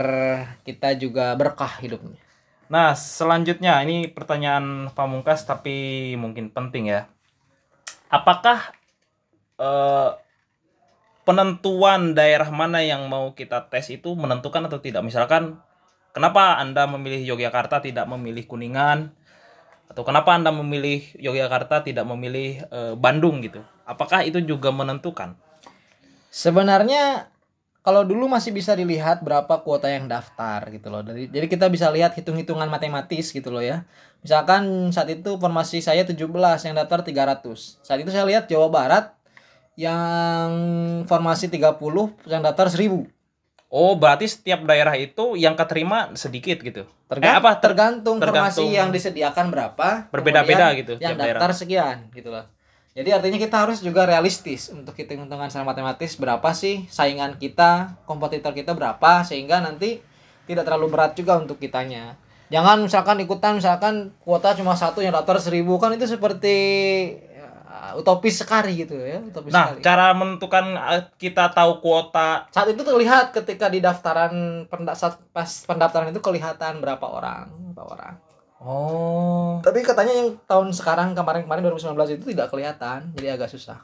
kita 0.66 0.98
juga 0.98 1.38
berkah 1.38 1.78
hidupnya. 1.82 2.18
Nah, 2.74 2.98
selanjutnya 2.98 3.78
ini 3.86 4.10
pertanyaan 4.10 4.90
pamungkas 4.98 5.46
tapi 5.46 6.14
mungkin 6.18 6.50
penting 6.50 6.90
ya. 6.90 7.06
Apakah 8.10 8.74
eh, 9.62 10.10
penentuan 11.22 12.18
daerah 12.18 12.50
mana 12.50 12.82
yang 12.82 13.06
mau 13.06 13.38
kita 13.38 13.70
tes 13.70 13.94
itu 13.94 14.18
menentukan 14.18 14.66
atau 14.66 14.82
tidak? 14.82 15.06
Misalkan, 15.06 15.62
kenapa 16.18 16.58
Anda 16.58 16.90
memilih 16.90 17.22
Yogyakarta 17.36 17.86
tidak 17.86 18.10
memilih 18.10 18.50
Kuningan? 18.50 19.14
Atau 19.86 20.02
kenapa 20.02 20.34
Anda 20.34 20.50
memilih 20.50 21.06
Yogyakarta 21.22 21.86
tidak 21.86 22.10
memilih 22.10 22.66
eh, 22.74 22.94
Bandung 22.98 23.46
gitu? 23.46 23.62
Apakah 23.86 24.26
itu 24.26 24.42
juga 24.42 24.74
menentukan? 24.74 25.38
Sebenarnya 26.34 27.33
kalau 27.84 28.02
dulu 28.02 28.26
masih 28.26 28.50
bisa 28.50 28.72
dilihat 28.74 29.20
berapa 29.20 29.60
kuota 29.60 29.86
yang 29.86 30.08
daftar 30.08 30.64
gitu 30.72 30.88
loh. 30.88 31.04
Dari 31.04 31.28
jadi 31.28 31.46
kita 31.46 31.68
bisa 31.68 31.92
lihat 31.92 32.16
hitung-hitungan 32.16 32.66
matematis 32.66 33.30
gitu 33.30 33.52
loh 33.52 33.60
ya. 33.60 33.84
Misalkan 34.24 34.64
saat 34.90 35.12
itu 35.12 35.36
formasi 35.36 35.84
saya 35.84 36.02
17 36.02 36.16
yang 36.64 36.74
daftar 36.74 37.04
300. 37.04 37.84
Saat 37.84 38.00
itu 38.00 38.08
saya 38.08 38.24
lihat 38.24 38.48
Jawa 38.48 38.72
Barat 38.72 39.12
yang 39.76 40.50
formasi 41.04 41.52
30 41.52 41.76
yang 42.26 42.40
daftar 42.40 42.72
1000. 42.72 43.04
Oh, 43.68 43.98
berarti 43.98 44.30
setiap 44.30 44.64
daerah 44.64 44.94
itu 44.94 45.34
yang 45.34 45.58
keterima 45.58 46.14
sedikit 46.14 46.62
gitu. 46.62 46.86
Terga- 47.10 47.26
Eh, 47.26 47.36
apa? 47.36 47.58
Ter- 47.58 47.74
tergantung, 47.74 48.16
tergantung- 48.16 48.64
formasi 48.64 48.70
yang 48.72 48.94
disediakan 48.94 49.50
berapa 49.50 50.08
Berbeda-beda 50.08 50.72
gitu 50.72 50.94
yang 50.98 51.18
tiap 51.18 51.20
daerah. 51.20 51.40
daftar 51.42 51.52
sekian 51.58 51.98
gitu 52.14 52.30
loh 52.30 52.46
jadi 52.94 53.10
artinya 53.18 53.42
kita 53.42 53.58
harus 53.66 53.82
juga 53.82 54.06
realistis 54.06 54.70
untuk 54.70 54.94
hitung-hitungan 54.94 55.50
secara 55.50 55.66
matematis 55.66 56.14
berapa 56.14 56.46
sih 56.54 56.86
saingan 56.94 57.42
kita 57.42 57.98
kompetitor 58.06 58.54
kita 58.54 58.78
berapa 58.78 59.26
sehingga 59.26 59.66
nanti 59.66 59.98
tidak 60.46 60.62
terlalu 60.70 60.94
berat 60.94 61.18
juga 61.18 61.42
untuk 61.42 61.58
kitanya. 61.58 62.14
Jangan 62.54 62.86
misalkan 62.86 63.18
ikutan 63.18 63.58
misalkan 63.58 64.14
kuota 64.22 64.54
cuma 64.54 64.78
satu 64.78 65.02
yang 65.02 65.10
daftar 65.10 65.42
seribu 65.42 65.82
kan 65.82 65.90
itu 65.98 66.06
seperti 66.06 66.54
ya, 67.34 67.50
utopis 67.98 68.46
sekali 68.46 68.86
gitu 68.86 68.94
ya 68.94 69.26
utopis 69.26 69.50
Nah, 69.50 69.74
sekali. 69.74 69.82
cara 69.82 70.14
menentukan 70.14 70.66
eh, 70.94 71.04
kita 71.18 71.50
tahu 71.50 71.82
kuota 71.82 72.46
saat 72.54 72.70
itu 72.70 72.86
terlihat 72.86 73.34
ketika 73.34 73.74
di 73.74 73.82
daftaran 73.82 74.70
saat 74.94 75.18
pas 75.34 75.50
pendaftaran 75.66 76.14
itu 76.14 76.22
kelihatan 76.22 76.78
berapa 76.78 77.02
orang 77.10 77.50
berapa 77.74 77.90
orang 77.90 78.14
Oh. 78.64 79.60
Tapi 79.60 79.84
katanya 79.84 80.16
yang 80.16 80.40
tahun 80.48 80.72
sekarang 80.72 81.12
kemarin-kemarin 81.12 81.68
2019 81.68 82.16
itu 82.16 82.32
tidak 82.32 82.48
kelihatan, 82.48 83.12
jadi 83.12 83.36
agak 83.36 83.52
susah. 83.52 83.84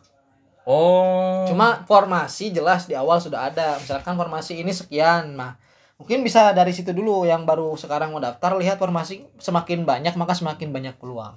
Oh. 0.63 1.43
Cuma 1.51 1.83
formasi 1.83 2.55
jelas 2.55 2.87
di 2.87 2.95
awal 2.95 3.19
sudah 3.19 3.51
ada. 3.51 3.75
Misalkan 3.75 4.15
formasi 4.15 4.63
ini 4.63 4.71
sekian, 4.71 5.35
nah 5.35 5.59
mungkin 5.99 6.23
bisa 6.23 6.55
dari 6.55 6.71
situ 6.71 6.95
dulu 6.95 7.27
yang 7.27 7.43
baru 7.43 7.75
sekarang 7.75 8.15
mau 8.15 8.23
daftar 8.23 8.55
lihat 8.55 8.79
formasi 8.79 9.27
semakin 9.35 9.83
banyak 9.83 10.15
maka 10.15 10.31
semakin 10.31 10.71
banyak 10.71 10.95
peluang. 10.95 11.35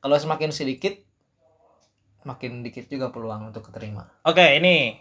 Kalau 0.00 0.16
semakin 0.16 0.48
sedikit 0.48 0.96
makin 2.26 2.64
dikit 2.64 2.88
juga 2.88 3.12
peluang 3.12 3.52
untuk 3.52 3.68
keterima. 3.68 4.08
Oke, 4.24 4.58
ini 4.58 4.98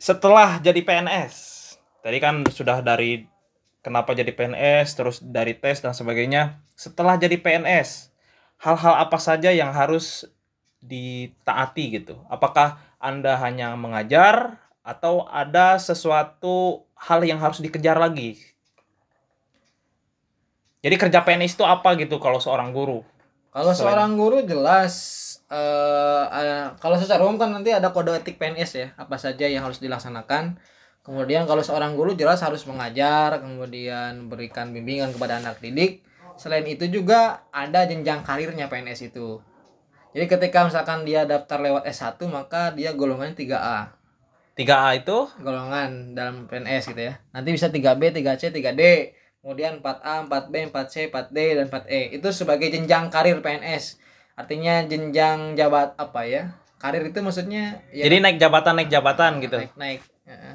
setelah 0.00 0.58
jadi 0.58 0.80
PNS. 0.80 1.34
Tadi 2.00 2.16
kan 2.16 2.42
sudah 2.48 2.80
dari 2.80 3.28
kenapa 3.80 4.12
jadi 4.12 4.32
PNS, 4.32 4.96
terus 4.96 5.16
dari 5.20 5.56
tes 5.56 5.80
dan 5.80 5.92
sebagainya. 5.92 6.60
Setelah 6.76 7.16
jadi 7.16 7.36
PNS, 7.36 8.12
hal-hal 8.60 8.94
apa 9.00 9.16
saja 9.16 9.52
yang 9.52 9.72
harus 9.72 10.28
ditaati 10.80 12.00
gitu? 12.00 12.20
Apakah 12.28 12.80
Anda 13.00 13.36
hanya 13.40 13.76
mengajar 13.76 14.60
atau 14.80 15.28
ada 15.28 15.76
sesuatu 15.76 16.84
hal 16.96 17.20
yang 17.24 17.40
harus 17.40 17.60
dikejar 17.60 17.96
lagi? 18.00 18.40
Jadi 20.80 20.96
kerja 20.96 21.20
PNS 21.20 21.60
itu 21.60 21.64
apa 21.68 21.92
gitu 22.00 22.16
kalau 22.16 22.40
seorang 22.40 22.72
guru? 22.72 23.04
Kalau 23.52 23.72
Selain- 23.76 23.96
seorang 23.96 24.10
guru 24.16 24.38
jelas 24.46 24.94
eh 25.50 26.24
eh, 26.30 26.64
kalau 26.78 26.94
secara 26.94 27.26
umum 27.26 27.34
kan 27.36 27.50
nanti 27.50 27.74
ada 27.74 27.90
kode 27.90 28.14
etik 28.14 28.38
PNS 28.38 28.70
ya, 28.78 28.88
apa 28.96 29.18
saja 29.18 29.44
yang 29.50 29.66
harus 29.66 29.82
dilaksanakan. 29.82 30.56
Kemudian 31.00 31.48
kalau 31.48 31.64
seorang 31.64 31.96
guru 31.96 32.12
jelas 32.12 32.44
harus 32.44 32.68
mengajar, 32.68 33.40
kemudian 33.40 34.28
berikan 34.28 34.76
bimbingan 34.76 35.16
kepada 35.16 35.40
anak 35.40 35.56
didik. 35.64 36.04
Selain 36.36 36.64
itu 36.68 36.88
juga 36.88 37.44
ada 37.52 37.88
jenjang 37.88 38.20
karirnya 38.20 38.68
PNS 38.68 39.12
itu. 39.12 39.40
Jadi 40.12 40.26
ketika 40.26 40.66
misalkan 40.66 41.06
dia 41.06 41.24
daftar 41.24 41.62
lewat 41.62 41.86
S1 41.86 42.18
maka 42.28 42.74
dia 42.74 42.92
golongannya 42.92 43.36
3A. 43.36 43.78
3A 44.58 44.90
itu 45.00 45.18
Golongan 45.40 46.12
dalam 46.12 46.44
PNS 46.50 46.92
gitu 46.92 47.02
ya. 47.12 47.14
Nanti 47.32 47.48
bisa 47.54 47.72
3B, 47.72 48.12
3C, 48.12 48.52
3D. 48.52 48.82
Kemudian 49.40 49.80
4A, 49.80 50.28
4B, 50.28 50.68
4C, 50.68 51.08
4D 51.08 51.38
dan 51.56 51.66
4E. 51.72 52.20
Itu 52.20 52.28
sebagai 52.34 52.68
jenjang 52.68 53.08
karir 53.08 53.40
PNS. 53.40 53.96
Artinya 54.36 54.84
jenjang 54.84 55.56
jabat 55.56 55.96
apa 55.96 56.28
ya? 56.28 56.60
Karir 56.80 57.08
itu 57.08 57.20
maksudnya 57.20 57.84
ya 57.92 58.08
jadi 58.08 58.24
naik 58.24 58.40
jabatan 58.40 58.72
naik 58.80 58.88
jabatan 58.88 59.36
gitu. 59.44 59.60
naik 59.60 59.76
naik 59.76 60.00
Heeh. 60.24 60.54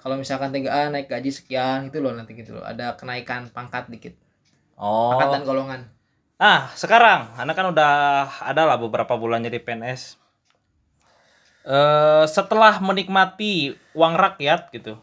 Kalau 0.00 0.16
misalkan 0.16 0.48
3A 0.50 0.88
naik 0.88 1.06
gaji 1.06 1.28
sekian 1.28 1.86
itu 1.86 2.00
loh 2.00 2.16
nanti 2.16 2.32
gitu 2.32 2.56
loh 2.56 2.64
ada 2.64 2.96
kenaikan 2.96 3.46
pangkat 3.48 3.86
dikit 3.86 4.16
Oh. 4.80 5.12
pangkat 5.12 5.28
dan 5.36 5.44
golongan 5.44 5.80
Ah, 6.40 6.72
sekarang 6.72 7.36
Anda 7.36 7.52
kan 7.52 7.68
udah 7.68 7.92
ada 8.40 8.64
lah 8.64 8.80
beberapa 8.80 9.12
bulan 9.12 9.44
jadi 9.44 9.60
PNS. 9.60 10.16
Eh, 11.68 12.24
setelah 12.24 12.80
menikmati 12.80 13.76
uang 13.92 14.16
rakyat 14.16 14.72
gitu, 14.72 14.96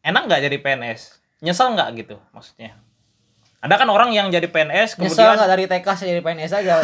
enak 0.00 0.24
nggak 0.24 0.48
jadi 0.48 0.56
PNS? 0.56 1.20
Nyesel 1.44 1.76
nggak 1.76 1.88
gitu 2.00 2.16
maksudnya? 2.32 2.72
Ada 3.60 3.76
kan 3.76 3.92
orang 3.92 4.16
yang 4.16 4.32
jadi 4.32 4.48
PNS 4.48 4.96
nyesel 4.96 5.12
kemudian 5.20 5.36
nggak 5.36 5.50
dari 5.52 5.64
TK 5.68 5.86
saya 5.92 6.08
jadi 6.16 6.22
PNS 6.24 6.52
aja 6.56 6.74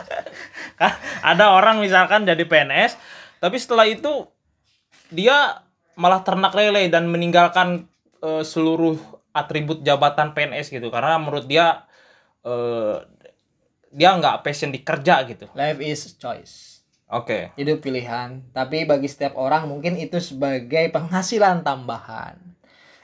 kan 0.80 0.92
ada 1.20 1.52
orang 1.52 1.84
misalkan 1.84 2.24
jadi 2.24 2.40
PNS, 2.40 2.96
tapi 3.36 3.60
setelah 3.60 3.84
itu 3.84 4.24
dia 5.12 5.60
malah 5.98 6.22
ternak 6.22 6.54
lele 6.54 6.86
dan 6.86 7.10
meninggalkan 7.10 7.90
eh, 8.22 8.44
seluruh 8.46 8.96
atribut 9.34 9.82
jabatan 9.82 10.32
PNS 10.32 10.70
gitu. 10.70 10.88
Karena 10.94 11.18
menurut 11.18 11.50
dia 11.50 11.84
eh, 12.46 13.02
dia 13.90 14.14
nggak 14.14 14.46
passion 14.46 14.70
di 14.70 14.80
kerja 14.86 15.26
gitu. 15.26 15.50
life 15.58 15.82
is 15.82 16.14
choice. 16.14 16.78
Oke. 17.08 17.50
hidup 17.56 17.80
pilihan. 17.82 18.44
Tapi 18.52 18.84
bagi 18.84 19.08
setiap 19.08 19.34
orang 19.40 19.64
mungkin 19.66 19.96
itu 19.96 20.20
sebagai 20.20 20.92
penghasilan 20.92 21.64
tambahan. 21.66 22.38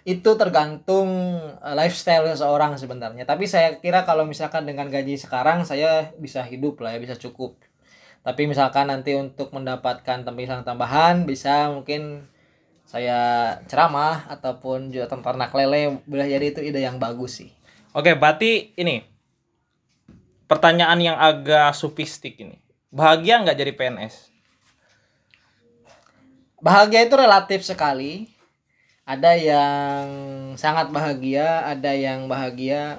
Itu 0.04 0.36
tergantung 0.38 1.10
eh, 1.58 1.74
lifestyle 1.74 2.30
seorang 2.30 2.78
sebenarnya. 2.78 3.26
Tapi 3.26 3.50
saya 3.50 3.82
kira 3.82 4.06
kalau 4.06 4.22
misalkan 4.22 4.68
dengan 4.70 4.86
gaji 4.86 5.18
sekarang 5.18 5.66
saya 5.66 6.14
bisa 6.20 6.46
hidup 6.46 6.78
lah 6.78 6.94
ya 6.94 7.02
bisa 7.02 7.16
cukup. 7.18 7.58
Tapi 8.24 8.48
misalkan 8.48 8.88
nanti 8.88 9.12
untuk 9.18 9.52
mendapatkan 9.52 10.24
tampilan 10.24 10.64
tambahan 10.64 11.28
bisa 11.28 11.68
mungkin 11.68 12.24
saya 12.94 13.58
ceramah 13.66 14.30
ataupun 14.30 14.94
juga 14.94 15.10
ternak 15.10 15.50
lele 15.50 15.98
boleh 16.06 16.30
jadi 16.30 16.46
itu 16.54 16.60
ide 16.62 16.78
yang 16.86 17.02
bagus 17.02 17.42
sih 17.42 17.50
Oke, 17.94 18.10
berarti 18.18 18.74
ini 18.74 19.06
pertanyaan 20.50 20.98
yang 20.98 21.14
agak 21.14 21.78
sofistik 21.78 22.34
ini. 22.42 22.58
Bahagia 22.90 23.38
nggak 23.38 23.54
jadi 23.54 23.70
PNS? 23.70 24.34
Bahagia 26.58 27.06
itu 27.06 27.14
relatif 27.14 27.62
sekali. 27.62 28.26
Ada 29.06 29.38
yang 29.38 30.06
sangat 30.58 30.90
bahagia, 30.90 31.70
ada 31.70 31.94
yang 31.94 32.26
bahagia 32.26 32.98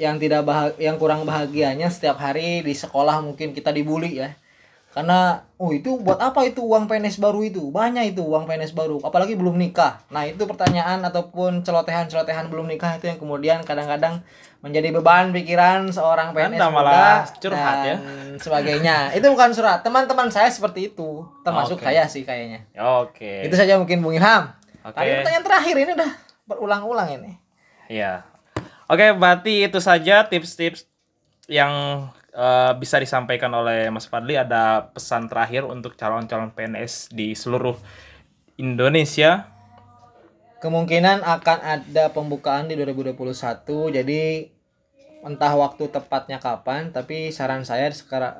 yang 0.00 0.16
tidak 0.16 0.48
bahagia, 0.48 0.80
yang 0.80 0.96
kurang 0.96 1.28
bahagianya 1.28 1.92
setiap 1.92 2.16
hari 2.16 2.64
di 2.64 2.72
sekolah 2.72 3.20
mungkin 3.20 3.52
kita 3.52 3.68
dibully 3.68 4.16
ya. 4.16 4.32
Karena 4.94 5.42
oh 5.58 5.74
itu 5.74 5.98
buat 5.98 6.22
apa 6.22 6.46
itu 6.46 6.62
uang 6.62 6.86
PNS 6.86 7.18
baru 7.18 7.42
itu 7.42 7.66
banyak 7.74 8.14
itu 8.14 8.22
uang 8.22 8.46
PNS 8.46 8.78
baru 8.78 9.02
apalagi 9.02 9.34
belum 9.34 9.58
nikah 9.58 9.98
nah 10.08 10.22
itu 10.22 10.46
pertanyaan 10.46 11.02
ataupun 11.02 11.66
celotehan-celotehan 11.66 12.46
belum 12.46 12.70
nikah 12.70 13.02
itu 13.02 13.10
yang 13.10 13.18
kemudian 13.18 13.58
kadang-kadang 13.66 14.22
menjadi 14.62 14.94
beban 14.94 15.34
pikiran 15.34 15.90
seorang 15.90 16.30
PNS 16.30 16.56
Anda 16.56 16.70
muda 16.70 16.78
malah 16.78 17.18
curhat 17.42 17.76
ya. 17.82 17.96
dan 17.98 18.38
sebagainya 18.38 18.96
itu 19.18 19.26
bukan 19.26 19.50
surat 19.50 19.82
teman-teman 19.82 20.30
saya 20.30 20.46
seperti 20.46 20.94
itu 20.94 21.26
termasuk 21.42 21.82
Oke. 21.82 21.90
saya 21.90 22.06
sih 22.06 22.22
kayaknya 22.22 22.62
Oke. 22.78 23.44
itu 23.44 23.54
saja 23.58 23.74
mungkin 23.76 23.98
Bung 23.98 24.14
Ilham 24.14 24.54
Oke. 24.86 24.94
Tadi 24.94 25.10
pertanyaan 25.20 25.44
terakhir 25.44 25.74
ini 25.74 25.90
udah 25.98 26.10
berulang-ulang 26.46 27.08
ini 27.18 27.44
Iya. 27.88 28.24
Oke, 28.88 29.12
berarti 29.16 29.64
itu 29.64 29.80
saja 29.80 30.24
tips-tips 30.28 30.88
yang 31.48 31.72
eh, 32.34 32.72
bisa 32.76 32.98
disampaikan 32.98 33.54
oleh 33.54 33.88
Mas 33.88 34.10
Fadli. 34.10 34.34
Ada 34.34 34.90
pesan 34.90 35.30
terakhir 35.30 35.64
untuk 35.64 35.94
calon-calon 35.94 36.50
PNS 36.52 37.14
di 37.14 37.32
seluruh 37.32 37.78
Indonesia. 38.58 39.50
kemungkinan 40.64 41.20
akan 41.20 41.58
ada 41.60 42.08
pembukaan 42.08 42.72
di 42.72 42.72
2021 42.80 43.20
jadi 44.00 44.48
entah 45.24 45.52
waktu 45.56 45.92
tepatnya 45.92 46.40
kapan 46.40 46.88
tapi 46.88 47.28
saran 47.32 47.68
saya 47.68 47.92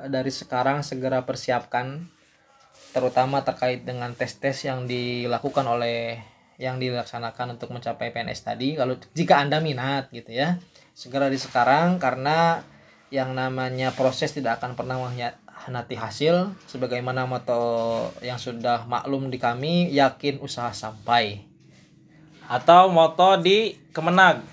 dari 0.09 0.33
sekarang 0.33 0.81
segera 0.81 1.21
persiapkan 1.21 2.09
terutama 2.93 3.41
terkait 3.41 3.85
dengan 3.85 4.13
tes-tes 4.13 4.69
yang 4.69 4.89
dilakukan 4.89 5.65
oleh 5.69 6.17
yang 6.61 6.79
dilaksanakan 6.79 7.59
untuk 7.59 7.73
mencapai 7.75 8.09
PNS 8.09 8.41
tadi 8.41 8.77
kalau 8.77 8.95
jika 9.17 9.41
Anda 9.41 9.59
minat 9.59 10.13
gitu 10.13 10.33
ya 10.33 10.61
segera 10.97 11.27
di 11.27 11.41
sekarang 11.41 11.99
karena 11.99 12.63
yang 13.15 13.31
namanya 13.31 13.95
proses 13.95 14.35
tidak 14.35 14.59
akan 14.59 14.75
pernah 14.75 14.99
mengkhianati 14.99 15.95
hasil 15.95 16.51
sebagaimana 16.67 17.23
moto 17.23 18.11
yang 18.19 18.35
sudah 18.35 18.83
maklum 18.91 19.31
di 19.31 19.39
kami 19.39 19.87
yakin 19.95 20.43
usaha 20.43 20.75
sampai 20.75 21.47
Atau 22.45 22.93
moto 22.93 23.41
di 23.41 23.73
Kemenag. 23.89 24.43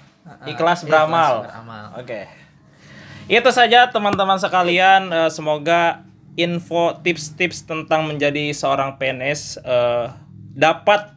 Ikhlas 0.48 0.86
beramal. 0.86 1.44
Ikhlas 1.44 1.50
beramal. 1.50 1.84
Oke. 2.00 2.20
Itu 3.28 3.50
saja 3.52 3.90
teman-teman 3.92 4.40
sekalian. 4.40 5.12
Eh, 5.12 5.28
semoga 5.28 6.00
info 6.38 6.96
tips-tips 7.04 7.68
tentang 7.68 8.08
menjadi 8.08 8.48
seorang 8.56 8.96
PNS 8.96 9.60
eh, 9.60 10.06
dapat 10.56 11.12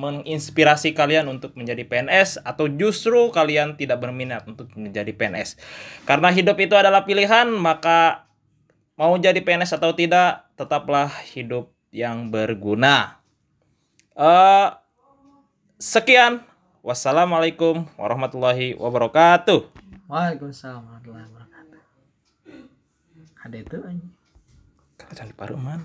menginspirasi 0.00 0.96
kalian 0.96 1.28
untuk 1.28 1.52
menjadi 1.52 1.84
PNS 1.84 2.40
atau 2.40 2.72
justru 2.72 3.28
kalian 3.28 3.76
tidak 3.76 4.00
berminat 4.00 4.48
untuk 4.48 4.72
menjadi 4.72 5.12
PNS. 5.12 5.60
Karena 6.08 6.32
hidup 6.32 6.56
itu 6.56 6.72
adalah 6.72 7.04
pilihan, 7.04 7.52
maka 7.52 8.24
mau 8.96 9.12
jadi 9.20 9.36
PNS 9.44 9.76
atau 9.76 9.92
tidak, 9.92 10.48
tetaplah 10.56 11.12
hidup 11.36 11.68
yang 11.92 12.32
berguna. 12.32 13.20
Eh 14.16 14.68
sekian. 15.76 16.48
Wassalamualaikum 16.80 17.84
warahmatullahi 18.00 18.72
wabarakatuh. 18.72 19.68
Waalaikumsalam 20.08 20.80
warahmatullahi 20.80 21.28
wabarakatuh. 21.28 21.80
Ada 23.44 23.56
itu 23.60 23.76
aja. 23.84 24.08
Kacang 24.96 25.32
paru 25.36 25.60
man. 25.60 25.84